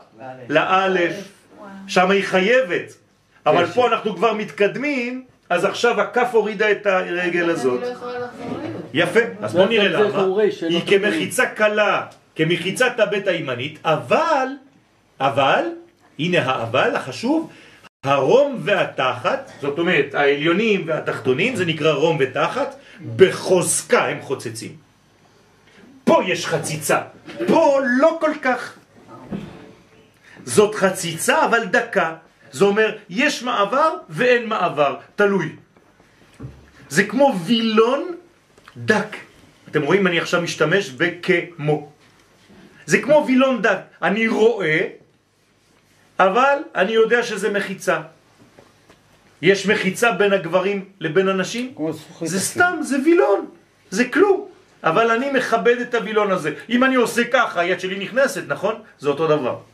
לאלף. 0.48 1.14
שם 1.86 2.10
היא 2.10 2.24
חייבת. 2.24 2.94
אבל 3.46 3.66
פה 3.66 3.88
אנחנו 3.88 4.16
כבר 4.16 4.32
מתקדמים, 4.34 5.24
אז 5.52 5.64
עכשיו 5.64 6.00
הכף 6.00 6.28
הורידה 6.32 6.70
את 6.70 6.86
הרגל 6.86 7.50
הזאת. 7.50 7.80
לא. 7.80 8.26
יפה, 8.94 9.20
אז 9.40 9.52
בוא 9.54 9.66
נראה 9.66 10.02
זה 10.02 10.08
למה. 10.08 10.26
היא. 10.68 10.80
כמחיצה 10.86 11.46
קלה, 11.46 12.06
כמחיצת 12.36 12.92
הבית 13.00 13.26
הימנית, 13.28 13.78
אבל, 13.84 14.46
אבל, 15.20 15.64
הנה 16.18 16.42
האבל 16.42 16.96
החשוב, 16.96 17.50
הרום 18.04 18.56
והתחת, 18.64 19.50
זאת 19.60 19.78
אומרת 19.78 20.14
העליונים 20.14 20.84
והתחתונים, 20.86 21.56
זה 21.56 21.64
נקרא 21.64 21.92
רום 21.92 22.16
ותחת, 22.20 22.76
בחוזקה 23.16 24.06
הם 24.06 24.20
חוצצים. 24.22 24.72
פה 26.04 26.20
יש 26.26 26.46
חציצה, 26.46 27.00
פה 27.46 27.80
לא 28.00 28.16
כל 28.20 28.32
כך. 28.42 28.74
זאת 30.44 30.74
חציצה 30.74 31.44
אבל 31.44 31.64
דקה. 31.64 32.14
זה 32.52 32.64
אומר, 32.64 32.96
יש 33.08 33.42
מעבר 33.42 33.94
ואין 34.08 34.46
מעבר, 34.46 34.96
תלוי. 35.16 35.56
זה 36.88 37.04
כמו 37.04 37.34
וילון 37.46 38.14
דק. 38.76 39.16
אתם 39.70 39.82
רואים, 39.82 40.06
אני 40.06 40.20
עכשיו 40.20 40.42
משתמש 40.42 40.90
בכמו. 40.90 41.92
זה 42.86 42.98
כמו 43.02 43.24
וילון 43.26 43.62
דק. 43.62 43.78
אני 44.02 44.28
רואה, 44.28 44.88
אבל 46.18 46.58
אני 46.74 46.92
יודע 46.92 47.22
שזה 47.22 47.50
מחיצה. 47.50 48.00
יש 49.42 49.66
מחיצה 49.66 50.12
בין 50.12 50.32
הגברים 50.32 50.84
לבין 51.00 51.28
הנשים? 51.28 51.74
זה. 52.22 52.40
סתם, 52.40 52.78
זה 52.80 52.96
וילון, 53.04 53.50
זה 53.90 54.04
כלום. 54.04 54.48
אבל 54.84 55.10
אני 55.10 55.30
מכבד 55.30 55.78
את 55.80 55.94
הווילון 55.94 56.30
הזה. 56.30 56.54
אם 56.68 56.84
אני 56.84 56.94
עושה 56.94 57.22
ככה, 57.24 57.60
היד 57.60 57.80
שלי 57.80 57.98
נכנסת, 58.04 58.42
נכון? 58.48 58.74
זה 58.98 59.08
אותו 59.08 59.26
דבר. 59.26 59.71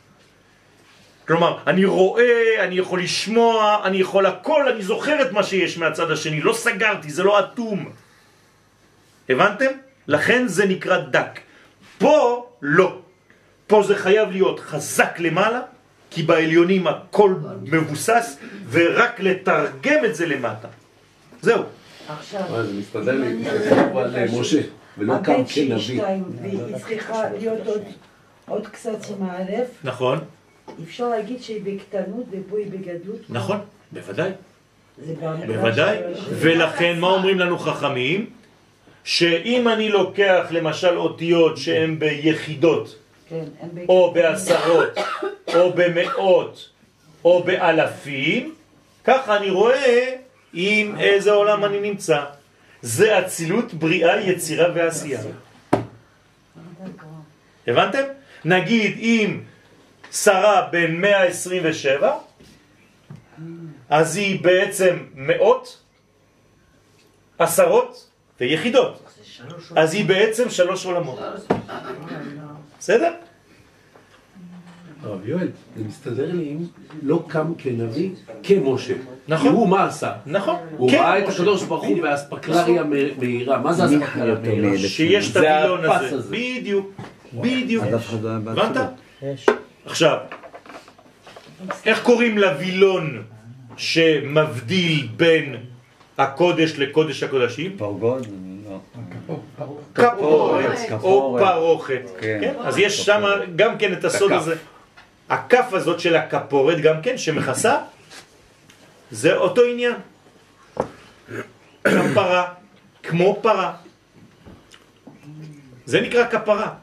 כלומר, 1.29 1.57
אני 1.67 1.85
רואה, 1.85 2.23
אני 2.63 2.75
יכול 2.75 3.01
לשמוע, 3.01 3.79
אני 3.83 3.97
יכול 3.97 4.25
הכל, 4.25 4.69
אני 4.69 4.81
זוכר 4.83 5.21
את 5.21 5.31
מה 5.31 5.43
שיש 5.43 5.77
מהצד 5.77 6.11
השני, 6.11 6.41
לא 6.41 6.53
סגרתי, 6.53 7.09
זה 7.09 7.23
לא 7.23 7.39
אטום. 7.39 7.89
הבנתם? 9.29 9.65
לכן 10.07 10.47
זה 10.47 10.65
נקרא 10.65 10.97
דק. 10.97 11.39
פה 11.97 12.45
לא. 12.61 12.97
פה 13.67 13.83
זה 13.83 13.95
חייב 13.95 14.31
להיות 14.31 14.59
חזק 14.59 15.19
למעלה, 15.19 15.61
כי 16.11 16.23
בעליונים 16.23 16.87
הכל 16.87 17.33
מבוסס, 17.63 18.37
ורק 18.69 19.19
לתרגם 19.19 20.05
את 20.05 20.15
זה 20.15 20.25
למטה. 20.25 20.67
זהו. 21.41 21.63
עכשיו, 22.07 22.41
אה, 22.55 22.63
זה 22.63 22.73
מסתדר 22.73 23.11
לי, 23.15 23.43
אבל 23.91 24.15
אה, 24.15 24.25
משה, 24.39 24.61
ולא 24.97 25.13
קם 25.23 25.31
הבן 25.31 25.47
שלי 25.47 25.67
כנביא. 25.67 25.79
שתיים, 26.01 26.23
והיא 26.41 26.59
צריכה 26.87 27.23
להיות 27.37 27.67
עוד- 27.67 27.83
עוד 28.47 28.67
קצת 28.67 28.97
עם 29.09 29.29
האלף. 29.29 29.67
נכון, 29.83 30.19
אפשר 30.83 31.09
להגיד 31.09 31.41
שהיא 31.41 31.61
בקטנות 31.63 32.25
ופה 32.31 32.57
היא 32.57 32.71
בגדלות. 32.71 33.19
נכון, 33.29 33.57
בוודאי. 33.91 34.31
בוודאי, 35.47 35.97
ולכן 36.29 36.99
מה 36.99 37.07
אומרים 37.07 37.39
לנו 37.39 37.57
חכמים? 37.59 38.29
שאם 39.03 39.67
אני 39.67 39.89
לוקח 39.89 40.47
למשל 40.51 40.97
אותיות 40.97 41.57
שהן 41.57 41.99
ביחידות, 41.99 42.95
כן. 43.29 43.43
או 43.89 44.11
בעשרות, 44.13 44.97
או 45.55 45.73
במאות, 45.73 46.69
או 47.25 47.43
באלפים, 47.43 48.55
ככה 49.03 49.37
אני 49.37 49.49
רואה 49.49 50.15
עם 50.53 50.99
איזה 50.99 51.31
עולם 51.31 51.65
אני 51.65 51.79
נמצא. 51.79 52.23
זה 52.81 53.19
אצילות, 53.19 53.73
בריאה, 53.73 54.21
יצירה 54.21 54.67
ועשייה. 54.75 55.21
הבנתם? 57.67 58.03
נגיד 58.45 58.97
אם 58.99 59.39
שרה 60.11 60.67
בן 60.71 60.95
127, 60.95 62.13
אז 63.89 64.17
היא 64.17 64.43
בעצם 64.43 64.97
מאות, 65.15 65.77
עשרות 67.39 68.09
ויחידות. 68.39 69.03
אז 69.75 69.93
היא 69.93 70.05
בעצם 70.05 70.49
שלוש 70.49 70.85
עולמות. 70.85 71.19
בסדר? 72.79 73.13
הרב 75.03 75.27
יואל, 75.27 75.47
זה 75.77 75.83
מסתדר 75.83 76.31
לי 76.31 76.49
אם 76.49 76.65
לא 77.01 77.23
קם 77.27 77.53
כנביא, 77.57 78.09
כמשה. 78.43 78.93
נכון. 79.27 79.47
הוא 79.47 79.67
מה 79.67 79.85
עשה? 79.85 80.13
נכון. 80.25 80.55
הוא 80.77 80.91
כן, 80.91 80.97
ראה 80.97 81.19
את. 81.19 81.29
הקדוש 81.29 81.63
ברוך 81.63 81.83
הוא 81.83 82.01
באספקלריה 82.01 82.83
מהירה. 83.17 83.57
מה 83.57 83.73
זה 83.73 83.85
אספקלריה 83.85 84.35
מהירה? 84.41 84.77
שיש 84.77 85.31
את 85.31 85.35
הפס 85.35 86.13
הזה. 86.13 86.35
בדיוק. 86.35 86.91
בדיוק. 87.33 87.85
לא 88.21 88.29
הבנת? 88.29 88.77
עכשיו, 89.85 90.17
איך 91.85 92.03
קוראים 92.03 92.37
לווילון 92.37 93.23
שמבדיל 93.77 95.07
בין 95.15 95.55
הקודש 96.17 96.73
לקודש 96.77 97.23
הקודשים? 97.23 97.77
פרגוד? 97.77 98.27
לא. 98.69 98.79
כפורת 99.95 100.19
או 100.19 100.97
כפורת. 100.97 101.43
פרוכת. 101.43 102.01
כן. 102.19 102.37
כן? 102.41 102.53
אז 102.59 102.77
יש 102.77 103.05
שם 103.05 103.23
גם 103.55 103.77
כן 103.77 103.93
את 103.93 104.05
הסוד. 104.05 104.31
הזה. 104.31 104.55
הכף 105.29 105.73
הזאת 105.73 105.99
של 105.99 106.15
הכפורת 106.15 106.81
גם 106.81 107.01
כן, 107.01 107.17
שמכסה, 107.17 107.77
זה 109.11 109.35
אותו 109.35 109.61
עניין. 109.61 109.95
כפרה, 111.83 112.53
כמו 113.03 113.39
פרה. 113.41 113.73
זה 115.85 116.01
נקרא 116.01 116.27
כפרה. 116.29 116.73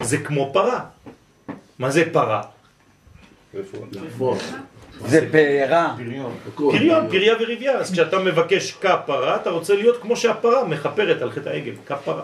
זה 0.00 0.18
כמו 0.18 0.50
פרה. 0.52 0.84
מה 1.78 1.90
זה 1.90 2.04
פרה? 2.12 2.42
זה 5.04 5.28
פארה. 5.32 5.96
פריון, 6.56 7.08
פריה 7.10 7.34
וריביה. 7.40 7.72
אז 7.72 7.92
כשאתה 7.92 8.18
מבקש 8.18 8.72
כפרה, 8.72 9.36
אתה 9.36 9.50
רוצה 9.50 9.74
להיות 9.74 10.02
כמו 10.02 10.16
שהפרה 10.16 10.64
מכפרת 10.64 11.22
על 11.22 11.30
חטא 11.30 11.48
העגל. 11.48 11.72
כפרה. 11.86 12.22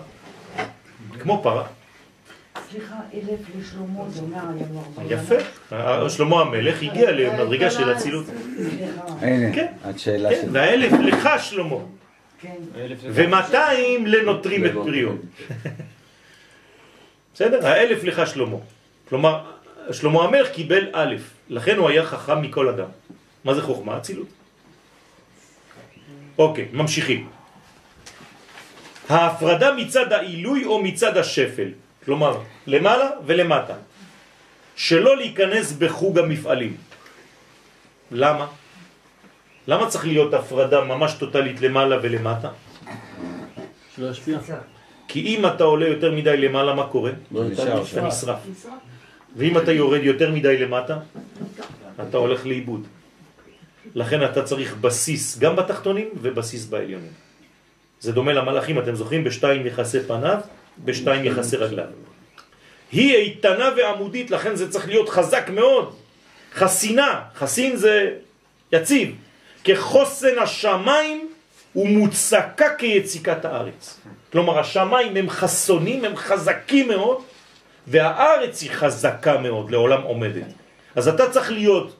כמו 1.18 1.42
פרה. 1.42 1.64
סליחה, 2.70 2.94
אלף 3.14 3.40
לשלמה 3.58 4.08
זה 4.08 4.22
אומר 4.22 4.38
ארבעים. 4.38 5.18
יפה. 5.70 6.08
שלמה 6.08 6.40
המלך 6.40 6.82
הגיע 6.82 7.10
למדרגה 7.10 7.70
של 7.70 7.92
אצילות. 7.92 8.26
הנה, 9.20 9.54
כן. 9.54 9.72
את 9.90 9.98
שאלה 9.98 10.30
כן, 10.30 10.40
שלי. 10.40 10.50
והאלף 10.52 10.92
לך 10.92 11.28
שלמה. 11.40 11.76
כן. 12.40 12.56
ומאתיים 13.02 14.06
לנוטרים 14.06 14.66
את 14.66 14.70
פריון. 14.72 15.18
בסדר? 17.34 17.66
האלף 17.66 18.04
לך 18.04 18.26
שלמה. 18.26 18.56
כלומר, 19.12 19.44
שלמה 19.92 20.24
המלך 20.24 20.48
קיבל 20.56 20.88
א', 20.92 21.14
לכן 21.48 21.76
הוא 21.76 21.88
היה 21.88 22.04
חכם 22.04 22.42
מכל 22.42 22.68
אדם. 22.68 22.88
מה 23.44 23.54
זה 23.54 23.62
חוכמה? 23.62 23.96
אצילות. 23.96 24.28
אוקיי, 26.38 26.68
ממשיכים. 26.72 27.28
ההפרדה 29.08 29.68
מצד 29.76 30.12
העילוי 30.12 30.64
או 30.64 30.82
מצד 30.82 31.16
השפל, 31.16 31.68
כלומר, 32.04 32.40
למעלה 32.66 33.08
ולמטה. 33.26 33.76
שלא 34.76 35.16
להיכנס 35.16 35.72
בחוג 35.72 36.18
המפעלים. 36.18 36.76
למה? 38.16 38.46
למה 39.68 39.84
צריך 39.92 40.06
להיות 40.06 40.34
הפרדה 40.34 40.84
ממש 40.88 41.14
טוטלית 41.20 41.60
למעלה 41.60 41.96
ולמטה? 42.02 42.50
שלא 43.96 44.10
ישפיע. 44.10 44.38
כי 45.08 45.36
אם 45.36 45.46
אתה 45.46 45.64
עולה 45.64 45.88
יותר 45.88 46.16
מדי 46.16 46.36
למעלה, 46.36 46.74
מה 46.74 46.86
קורה? 46.88 47.12
לא 47.32 47.44
נשאר. 47.44 47.82
אתה 47.92 48.00
נשרף. 48.08 48.40
ואם 49.36 49.58
אתה 49.58 49.72
יורד 49.72 50.02
יותר 50.02 50.30
מדי 50.30 50.58
למטה, 50.58 50.98
אתה 52.08 52.16
הולך 52.16 52.46
לאיבוד. 52.46 52.86
לכן 53.94 54.24
אתה 54.24 54.42
צריך 54.42 54.76
בסיס 54.76 55.38
גם 55.38 55.56
בתחתונים 55.56 56.08
ובסיס 56.22 56.66
בעליונים. 56.66 57.12
זה 58.00 58.12
דומה 58.12 58.32
למלאכים, 58.32 58.78
אתם 58.78 58.94
זוכרים? 58.94 59.24
בשתיים 59.24 59.66
יחסי 59.66 60.00
פניו, 60.00 60.38
בשתיים 60.84 61.24
יחסי 61.24 61.56
רגליו. 61.56 61.86
היא 62.92 63.16
איתנה 63.16 63.70
ועמודית, 63.76 64.30
לכן 64.30 64.56
זה 64.56 64.70
צריך 64.70 64.88
להיות 64.88 65.08
חזק 65.08 65.50
מאוד. 65.50 65.94
חסינה, 66.54 67.20
חסין 67.34 67.76
זה 67.76 68.10
יציב. 68.72 69.14
כחוסן 69.64 70.38
השמיים 70.38 71.28
ומוצקה 71.76 72.74
כיציקת 72.78 73.44
הארץ. 73.44 74.00
כלומר, 74.32 74.58
השמיים 74.58 75.16
הם 75.16 75.30
חסונים, 75.30 76.04
הם 76.04 76.16
חזקים 76.16 76.88
מאוד, 76.88 77.22
והארץ 77.86 78.62
היא 78.62 78.70
חזקה 78.70 79.38
מאוד, 79.38 79.70
לעולם 79.70 80.02
עומדת. 80.02 80.46
אז 80.94 81.08
אתה 81.08 81.30
צריך 81.30 81.50
להיות 81.50 81.96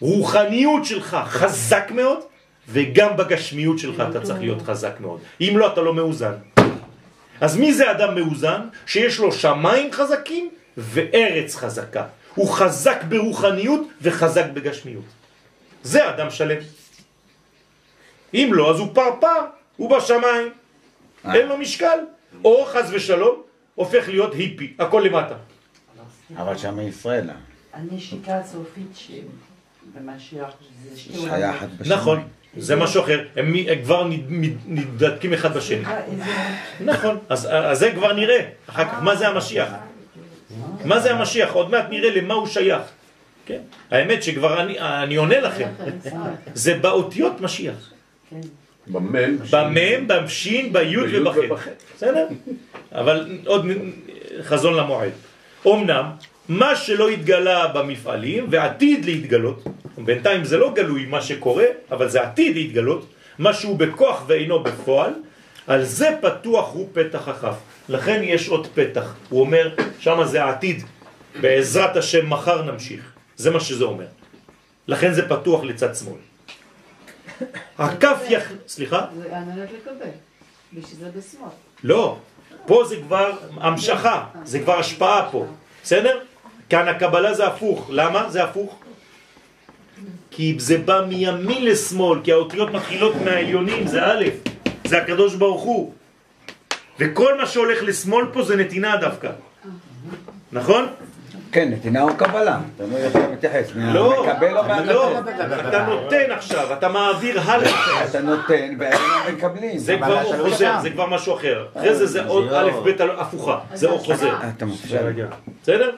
ברוחניות 0.00 0.84
שלך 0.84 1.16
חזק 1.26 1.90
מאוד, 1.90 2.18
וגם 2.68 3.16
בגשמיות 3.16 3.78
שלך 3.78 4.02
אתה 4.10 4.20
צריך 4.20 4.40
להיות 4.40 4.62
חזק 4.62 4.92
מאוד. 5.00 5.20
אם 5.40 5.54
לא, 5.56 5.72
אתה 5.72 5.80
לא 5.80 5.94
מאוזן. 5.94 6.34
אז 7.40 7.56
מי 7.56 7.74
זה 7.74 7.90
אדם 7.90 8.14
מאוזן? 8.14 8.60
שיש 8.86 9.18
לו 9.18 9.32
שמיים 9.32 9.92
חזקים 9.92 10.50
וארץ 10.76 11.56
חזקה. 11.56 12.04
הוא 12.34 12.48
חזק 12.48 13.02
ברוחניות 13.08 13.80
וחזק 14.02 14.44
בגשמיות. 14.52 15.04
זה 15.82 16.08
אדם 16.08 16.30
שלם. 16.30 16.58
אם 18.34 18.50
לא, 18.52 18.70
אז 18.70 18.78
הוא 18.78 18.88
פרפר, 18.94 19.40
הוא 19.76 19.90
בשמיים, 19.90 20.48
אין 21.34 21.46
לו 21.48 21.56
משקל. 21.56 21.98
או 22.44 22.64
חז 22.64 22.90
ושלום, 22.92 23.42
הופך 23.74 24.08
להיות 24.08 24.34
היפי, 24.34 24.72
הכל 24.78 25.02
למטה. 25.06 25.34
אבל 26.36 26.56
שם 26.58 26.80
ישראל, 26.80 27.30
הנשיקה 27.72 28.38
הסופית 28.38 28.86
שבמשיח 28.94 30.48
זה 30.90 30.98
שתי 31.00 31.16
עולמות. 31.16 31.36
נכון, 31.86 32.28
זה 32.56 32.76
משהו 32.76 33.02
אחר, 33.02 33.24
הם 33.36 33.54
כבר 33.84 34.04
נד- 34.08 34.24
נד- 34.28 34.58
נדלקים 34.66 35.32
אחד 35.34 35.56
בשני. 35.56 35.82
נכון, 36.80 37.18
אז, 37.28 37.48
אז 37.52 37.78
זה 37.78 37.92
כבר 37.94 38.12
נראה, 38.12 38.38
אחר 38.66 38.84
כך 38.84 39.02
מה 39.02 39.16
זה 39.16 39.28
המשיח? 39.28 39.68
מה 40.84 41.00
זה 41.00 41.14
המשיח? 41.14 41.52
עוד 41.52 41.70
מעט 41.70 41.84
נראה 41.90 42.10
למה 42.10 42.34
הוא 42.34 42.46
שייך. 42.46 42.82
כן? 43.46 43.60
האמת 43.90 44.22
שכבר 44.22 44.60
אני, 44.62 44.80
אני 44.80 45.16
עונה 45.16 45.40
לכם, 45.40 45.68
זה 46.54 46.74
באותיות 46.78 47.40
משיח. 47.40 47.92
במם. 48.86 49.36
במם, 49.50 50.08
בשין, 50.08 50.72
ביוד 50.72 51.08
ובחטא. 51.12 51.40
ובחטא. 51.40 51.70
בסדר? 51.96 52.26
אבל 52.92 53.38
עוד 53.46 53.66
חזון 54.42 54.74
למועד. 54.74 55.12
אמנם, 55.66 56.10
מה 56.48 56.76
שלא 56.76 57.08
התגלה 57.08 57.66
במפעלים 57.66 58.46
ועתיד 58.50 59.04
להתגלות, 59.04 59.64
בינתיים 59.98 60.44
זה 60.44 60.56
לא 60.56 60.72
גלוי 60.74 61.06
מה 61.06 61.22
שקורה, 61.22 61.64
אבל 61.90 62.08
זה 62.08 62.22
עתיד 62.22 62.56
להתגלות, 62.56 63.06
משהו 63.38 63.76
בכוח 63.76 64.24
ואינו 64.26 64.62
בפועל, 64.62 65.12
על 65.66 65.84
זה 65.84 66.10
פתוח 66.20 66.72
הוא 66.72 66.88
פתח 66.92 67.28
הכף. 67.28 67.56
לכן 67.88 68.20
יש 68.24 68.48
עוד 68.48 68.66
פתח. 68.74 69.14
הוא 69.28 69.40
אומר, 69.40 69.74
שמה 70.00 70.24
זה 70.26 70.44
העתיד, 70.44 70.82
בעזרת 71.40 71.96
השם 71.96 72.30
מחר 72.30 72.62
נמשיך. 72.62 73.12
זה 73.36 73.50
מה 73.50 73.60
שזה 73.60 73.84
אומר. 73.84 74.06
לכן 74.88 75.12
זה 75.12 75.28
פתוח 75.28 75.64
לצד 75.64 75.94
שמאל. 75.94 76.33
הכף 77.78 78.18
יח... 78.28 78.52
סליחה? 78.68 79.06
זה 79.16 79.36
על 79.36 79.44
מנת 79.44 79.68
לקבל. 79.72 80.10
בשביל 80.72 81.00
זה 81.00 81.18
בשמאל. 81.18 81.48
לא, 81.84 82.18
פה 82.66 82.84
זה 82.88 82.96
כבר 82.96 83.32
המשכה, 83.56 84.24
זה 84.44 84.60
כבר 84.60 84.78
השפעה 84.78 85.28
פה, 85.30 85.46
בסדר? 85.82 86.20
כאן 86.68 86.88
הקבלה 86.88 87.34
זה 87.34 87.46
הפוך, 87.46 87.86
למה 87.90 88.30
זה 88.30 88.44
הפוך? 88.44 88.78
כי 90.30 90.54
זה 90.58 90.78
בא 90.78 91.04
מימין 91.08 91.64
לשמאל, 91.64 92.20
כי 92.24 92.32
האותיות 92.32 92.70
מתחילות 92.70 93.14
מהעליונים, 93.24 93.86
זה 93.86 94.04
א', 94.04 94.24
זה 94.84 94.98
הקדוש 94.98 95.34
ברוך 95.34 95.62
הוא. 95.62 95.92
וכל 96.98 97.38
מה 97.38 97.46
שהולך 97.46 97.82
לשמאל 97.82 98.26
פה 98.32 98.42
זה 98.42 98.56
נתינה 98.56 98.96
דווקא, 98.96 99.30
נכון? 100.52 100.86
כן, 101.54 101.70
נתינה 101.70 102.02
או 102.02 102.16
קבלה. 102.16 102.58
אתה 102.76 102.84
לא 102.92 102.98
יכול 102.98 103.20
להתייחס. 103.30 103.70
לא, 103.76 104.26
לא. 104.86 105.20
אתה 105.68 105.86
נותן 105.86 106.30
עכשיו, 106.30 106.72
אתה 106.72 106.88
מעביר 106.88 107.40
הלאה. 107.40 108.04
אתה 108.04 108.20
נותן 108.20 108.74
והם 108.78 109.34
מקבלים. 109.36 109.78
זה 109.78 109.96
כבר 109.96 110.38
חוזר, 110.44 110.74
זה 110.82 110.90
כבר 110.90 111.06
משהו 111.06 111.34
אחר. 111.34 111.66
אחרי 111.76 111.94
זה 111.94 112.06
זה 112.06 112.24
עוד 112.24 112.52
א' 112.52 112.70
ב' 112.84 113.00
הפוכה, 113.18 113.58
זה 113.74 113.90
או 113.90 113.98
חוזר. 113.98 114.34
אתה 114.56 114.64
מופשר. 114.64 115.10
בסדר? 115.62 115.90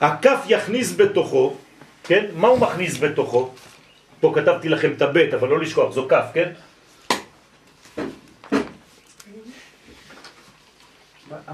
הכף 0.00 0.44
יכניס 0.46 0.96
בתוכו, 0.96 1.54
כן? 2.04 2.24
מה 2.34 2.48
הוא 2.48 2.58
מכניס 2.58 3.00
בתוכו? 3.00 3.50
פה 4.20 4.32
כתבתי 4.34 4.68
לכם 4.68 4.92
את 4.96 5.02
הבית, 5.02 5.34
אבל 5.34 5.48
לא 5.48 5.60
לשכוח, 5.60 5.92
זו 5.92 6.06
כף, 6.08 6.24
כן? 6.34 6.48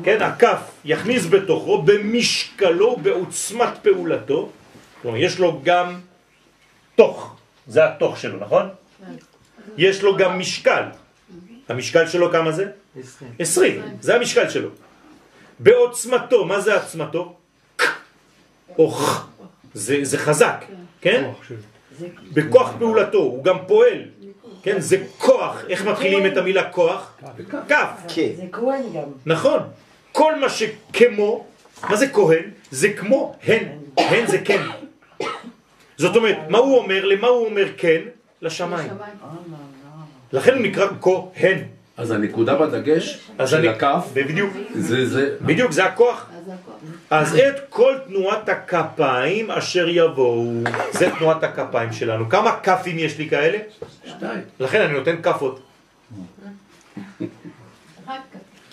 כן, 0.04 0.22
הכף 0.22 0.60
יכניס 0.84 1.26
בתוכו 1.26 1.82
במשקלו, 1.82 2.96
בעוצמת 2.96 3.78
פעולתו. 3.82 4.50
כלומר, 5.02 5.16
יש 5.16 5.38
לו 5.38 5.60
גם 5.64 6.00
תוך, 6.94 7.36
זה 7.66 7.84
התוך 7.84 8.18
שלו, 8.18 8.40
נכון? 8.40 8.68
יש 9.76 10.02
לו 10.02 10.16
גם 10.16 10.38
משקל. 10.38 10.82
המשקל 11.68 12.06
שלו 12.06 12.32
כמה 12.32 12.52
זה? 12.52 12.70
20, 13.38 13.82
זה 14.00 14.14
המשקל 14.14 14.48
שלו. 14.48 14.68
בעוצמתו, 15.58 16.44
מה 16.44 16.60
זה 16.60 16.76
עצמתו? 16.76 17.36
אוך, 18.78 19.28
זה, 19.74 19.98
זה 20.02 20.18
חזק, 20.18 20.64
כן? 21.00 21.30
בכוח 22.32 22.72
פעולתו, 22.78 23.18
הוא 23.18 23.44
גם 23.44 23.56
פועל, 23.66 24.04
כן? 24.62 24.80
זה 24.80 25.04
כוח, 25.18 25.64
איך 25.68 25.86
מתחילים 25.86 26.26
את 26.26 26.36
המילה 26.36 26.70
כוח? 26.70 27.16
כף, 27.68 27.88
זה 28.14 28.44
כהן 28.52 28.82
גם. 28.94 29.08
נכון. 29.26 29.60
כל 30.18 30.40
מה 30.40 30.48
שכמו, 30.48 31.46
מה 31.90 31.96
זה 31.96 32.08
כהן? 32.08 32.42
זה 32.70 32.88
כמו 32.92 33.36
הן, 33.46 33.64
הן 33.96 34.26
זה 34.26 34.38
כן. 34.38 34.62
זאת 35.96 36.16
אומרת, 36.16 36.36
מה 36.48 36.58
הוא 36.58 36.78
אומר? 36.78 37.04
למה 37.04 37.26
הוא 37.26 37.46
אומר 37.46 37.66
כן? 37.76 38.00
לשמיים. 38.42 38.90
לכן 40.32 40.54
הוא 40.54 40.62
נקרא 40.62 40.86
כהן. 41.00 41.58
אז 41.96 42.10
הנקודה 42.10 42.54
בדגש 42.54 43.18
אז 43.38 43.50
של 43.50 43.56
אני, 43.56 43.68
הכף, 43.68 44.06
בדיוק, 44.12 44.52
זה 44.74 45.06
זה, 45.06 45.36
בדיוק, 45.40 45.72
זה 45.72 45.84
הכוח. 45.84 46.26
אז 46.30 46.44
זה 46.46 46.52
הכוח. 46.54 46.74
אז 47.10 47.34
את 47.34 47.68
כל 47.68 47.94
תנועת 48.06 48.48
הכפיים 48.48 49.50
אשר 49.50 49.88
יבואו, 49.88 50.52
זה 50.92 51.10
תנועת 51.18 51.44
הכפיים 51.44 51.92
שלנו. 51.92 52.28
כמה 52.28 52.60
כפים 52.62 52.98
יש 52.98 53.18
לי 53.18 53.28
כאלה? 53.28 53.58
שתיים. 54.04 54.40
לכן 54.60 54.80
אני 54.80 54.92
נותן 54.92 55.22
כפות. 55.22 55.60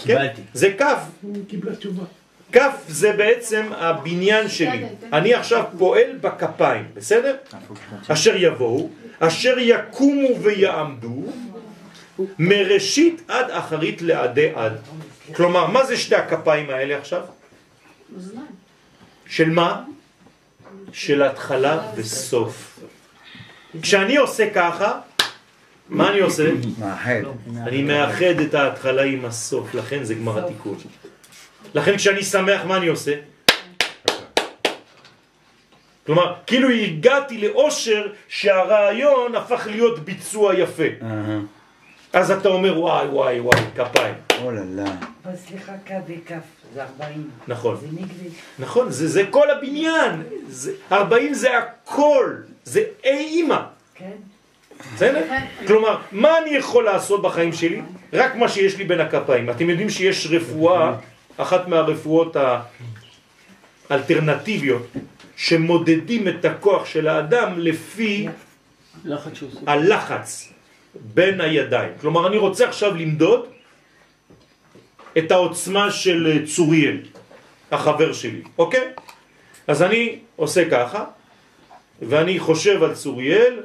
כן? 0.06 0.28
זה 0.54 0.74
כף. 0.78 1.00
קיבלה 1.48 1.76
תשובה. 1.76 2.04
כף 2.52 2.76
זה 2.88 3.14
בעצם 3.14 3.66
הבניין 3.72 4.50
שלי. 4.50 4.86
אני 5.14 5.34
עכשיו 5.34 5.64
פועל 5.78 6.18
בכפיים, 6.22 6.86
בסדר? 6.94 7.36
אשר 8.08 8.36
יבואו, 8.36 8.90
אשר 9.20 9.56
יקומו 9.60 10.42
ויעמדו, 10.42 11.24
מראשית 12.40 13.22
עד 13.28 13.50
אחרית 13.50 14.02
לעדי 14.02 14.50
עד. 14.56 14.74
כלומר, 15.36 15.68
מה 15.68 15.86
זה 15.86 15.98
שתי 15.98 16.16
הכפיים 16.16 16.70
האלה 16.70 16.98
עכשיו? 16.98 17.22
של 19.28 19.50
מה? 19.50 19.84
של 20.92 21.24
התחלה 21.24 21.92
וסוף. 21.96 22.80
כשאני 23.82 24.18
עושה 24.18 24.50
ככה, 24.54 25.00
מה 25.90 26.10
אני 26.10 26.20
עושה? 26.20 26.52
מאחד. 26.80 27.22
אני 27.58 27.84
מאחד 27.84 28.40
את 28.48 28.54
ההתחלה 28.54 29.04
עם 29.04 29.26
הסוף, 29.26 29.76
לכן 29.76 30.04
זה 30.04 30.14
גמר 30.14 30.46
התיקון. 30.46 30.78
לכן 31.74 31.98
כשאני 31.98 32.24
שמח, 32.24 32.62
מה 32.66 32.78
אני 32.78 32.88
עושה? 32.88 33.12
כלומר, 36.06 36.34
כאילו 36.48 36.70
הגעתי 36.70 37.38
לאושר 37.38 38.08
שהרעיון 38.28 39.36
הפך 39.36 39.68
להיות 39.72 40.00
ביצוע 40.00 40.54
יפה. 40.56 40.84
אז 42.14 42.32
אתה 42.32 42.50
אומר 42.50 42.80
וואי 42.80 43.08
וואי 43.08 43.40
וואי, 43.40 43.60
כפיים. 43.76 44.16
אוללה. 44.42 44.86
אבל 45.26 45.36
סליחה, 45.36 45.72
כף 45.86 45.96
וכף, 46.08 46.44
זה 46.74 46.84
40. 46.84 47.30
נכון. 47.48 47.78
זה 47.78 47.88
נגדי. 47.92 48.30
נכון, 48.60 48.92
זה, 48.92 49.08
זה 49.08 49.24
כל 49.30 49.50
הבניין. 49.52 50.24
זה, 50.48 50.72
40 50.92 51.34
זה 51.34 51.58
הכל. 51.58 52.36
זה 52.64 52.84
אי 53.04 53.18
אימא. 53.18 53.62
כן? 53.96 54.12
בסדר? 54.96 55.24
כלומר, 55.68 55.98
מה 56.12 56.38
אני 56.38 56.50
יכול 56.50 56.86
לעשות 56.86 57.22
בחיים 57.22 57.54
שלי? 57.54 57.82
רק 58.14 58.36
מה 58.36 58.50
שיש 58.50 58.78
לי 58.78 58.84
בין 58.84 59.00
הכפיים. 59.00 59.50
אתם 59.50 59.70
יודעים 59.70 59.90
שיש 59.90 60.28
רפואה, 60.28 60.94
אחת 61.38 61.68
מהרפואות 61.68 62.36
האלטרנטיביות, 63.90 64.88
שמודדים 65.36 66.28
את 66.28 66.46
הכוח 66.46 66.86
של 66.86 67.08
האדם 67.08 67.60
לפי. 67.60 68.28
הלחץ 69.68 70.54
בין 70.96 71.42
הידיים. 71.42 71.92
כלומר, 72.02 72.28
אני 72.28 72.38
רוצה 72.38 72.68
עכשיו 72.68 72.96
למדוד 72.96 73.46
את 75.18 75.32
העוצמה 75.32 75.92
של 75.92 76.46
צוריאל, 76.56 76.98
החבר 77.72 78.14
שלי, 78.14 78.42
אוקיי? 78.58 78.88
אז 79.68 79.84
אני 79.84 80.20
עושה 80.36 80.70
ככה, 80.70 81.04
ואני 82.02 82.40
חושב 82.40 82.84
על 82.84 82.94
צוריאל, 82.94 83.64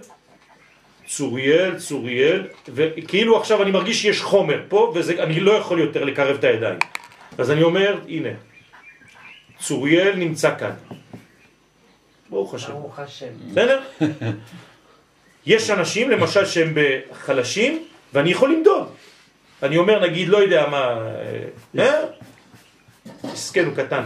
צוריאל, 1.11 1.78
צוריאל, 1.78 2.46
וכאילו 2.68 3.36
עכשיו 3.40 3.62
אני 3.62 3.70
מרגיש 3.70 4.02
שיש 4.02 4.20
חומר 4.20 4.62
פה, 4.68 4.92
ואני 4.94 5.40
לא 5.40 5.52
יכול 5.52 5.80
יותר 5.80 6.04
לקרב 6.04 6.36
את 6.38 6.44
הידיים. 6.44 6.78
אז 7.38 7.50
אני 7.50 7.62
אומר, 7.62 7.98
הנה, 8.08 8.28
צוריאל 9.58 10.16
נמצא 10.16 10.58
כאן. 10.58 10.70
ברוך 12.30 12.54
השם. 12.54 12.72
ברוך 12.72 12.98
השם. 12.98 13.26
בסדר? 13.50 13.80
יש 15.46 15.70
אנשים, 15.70 16.11
למשל, 16.11 16.46
שהם 16.46 16.74
חלשים, 17.12 17.84
ואני 18.12 18.30
יכול 18.30 18.52
למדוד. 18.52 18.88
אני 19.62 19.76
אומר, 19.76 20.00
נגיד, 20.00 20.28
לא 20.28 20.38
יודע 20.38 20.68
מה, 20.68 20.84
אה, 21.76 21.82
אה? 21.82 22.00
מסכן, 23.24 23.64
הוא 23.64 23.74
קטן. 23.76 24.02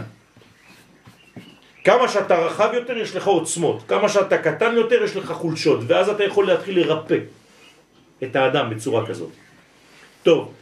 כמה 1.85 2.07
שאתה 2.07 2.35
רחב 2.35 2.69
יותר, 2.73 2.97
יש 2.97 3.15
לך 3.15 3.27
עוצמות. 3.27 3.83
כמה 3.87 4.09
שאתה 4.09 4.37
קטן 4.37 4.75
יותר, 4.75 5.03
יש 5.03 5.15
לך 5.15 5.31
חולשות. 5.31 5.79
ואז 5.87 6.09
אתה 6.09 6.23
יכול 6.23 6.47
להתחיל 6.47 6.79
לרפא 6.79 7.17
את 8.23 8.35
האדם 8.35 8.69
בצורה 8.69 9.05
כזאת. 9.05 9.29
טוב, 10.23 10.53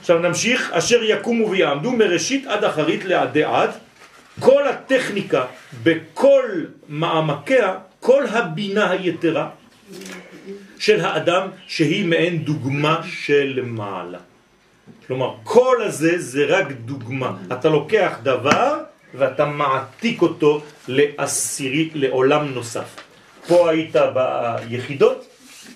עכשיו 0.00 0.18
נמשיך, 0.18 0.72
אשר 0.72 1.02
יקומו 1.02 1.50
ויעמדו 1.50 1.92
מראשית 1.92 2.46
עד 2.46 2.64
אחרית 2.64 3.04
לעדי 3.04 3.44
עד, 3.44 3.70
כל 4.40 4.68
הטכניקה 4.68 5.44
בכל 5.82 6.44
מעמקיה, 6.88 7.74
כל 8.00 8.26
הבינה 8.26 8.90
היתרה 8.90 9.48
של 10.78 11.00
האדם 11.00 11.48
שהיא 11.66 12.06
מעין 12.06 12.44
דוגמה 12.44 13.00
של 13.04 13.60
מעלה. 13.64 14.18
כלומר, 15.06 15.34
כל 15.42 15.82
הזה 15.82 16.18
זה 16.18 16.44
רק 16.48 16.66
דוגמה. 16.72 17.32
אתה 17.52 17.68
לוקח 17.68 18.18
דבר 18.22 18.85
ואתה 19.14 19.44
מעתיק 19.44 20.22
אותו 20.22 20.62
לעשירית, 20.88 21.92
לעולם 21.94 22.46
נוסף. 22.46 22.96
פה 23.46 23.70
היית 23.70 23.96
ביחידות, 24.14 25.26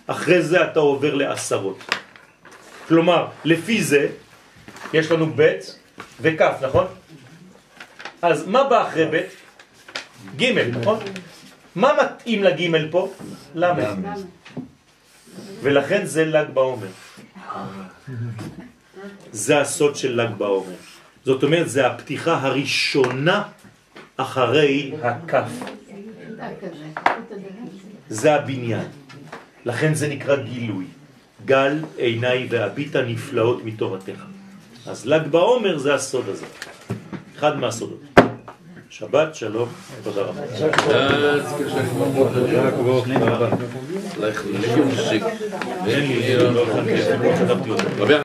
אחרי 0.07 0.43
זה 0.43 0.65
אתה 0.65 0.81
עובר 0.81 1.15
לעשרות. 1.15 1.79
כלומר, 2.89 3.27
לפי 3.45 3.83
זה, 3.83 4.09
יש 4.93 5.11
לנו 5.11 5.27
ב' 5.37 5.59
וכ', 6.21 6.43
נכון? 6.63 6.87
אז 8.23 8.47
מה 8.47 8.65
בא 8.65 8.89
אחרי 8.89 9.07
ב'? 9.07 9.21
ג', 10.37 10.59
נכון? 10.77 10.99
מה 11.75 11.93
מתאים 12.03 12.45
לג' 12.45 12.91
פה? 12.91 13.13
ל'. 13.55 13.73
ולכן 15.63 16.07
זה 16.07 16.25
ל"ג 16.25 16.51
בעומר. 16.55 16.87
זה 19.33 19.61
הסוד 19.61 19.97
של 19.97 20.21
ל"ג 20.21 20.35
בעומר. 20.39 20.90
זאת 21.31 21.43
אומרת, 21.43 21.69
זה 21.69 21.87
הפתיחה 21.87 22.39
הראשונה 22.43 23.43
אחרי 24.17 24.93
הכף. 25.03 25.51
זה 28.09 28.35
הבניין. 28.35 28.87
לכן 29.65 29.95
זה 29.95 30.09
נקרא 30.09 30.37
גילוי. 30.37 30.85
גל 31.45 31.79
עיניי 31.97 32.47
והביט 32.51 32.97
הנפלאות 32.97 33.65
מתורתך. 33.65 34.25
אז 34.87 35.07
ל"ג 35.07 35.27
בעומר 35.31 35.79
זה 35.79 35.95
הסוד 35.95 36.29
הזה. 36.29 36.47
אחד 37.39 37.59
מהסודות. 37.59 38.01
שבת 38.91 39.35
שלום, 39.35 39.69
תודה 40.03 40.23
רבה. 40.23 40.43
לך 44.19 44.43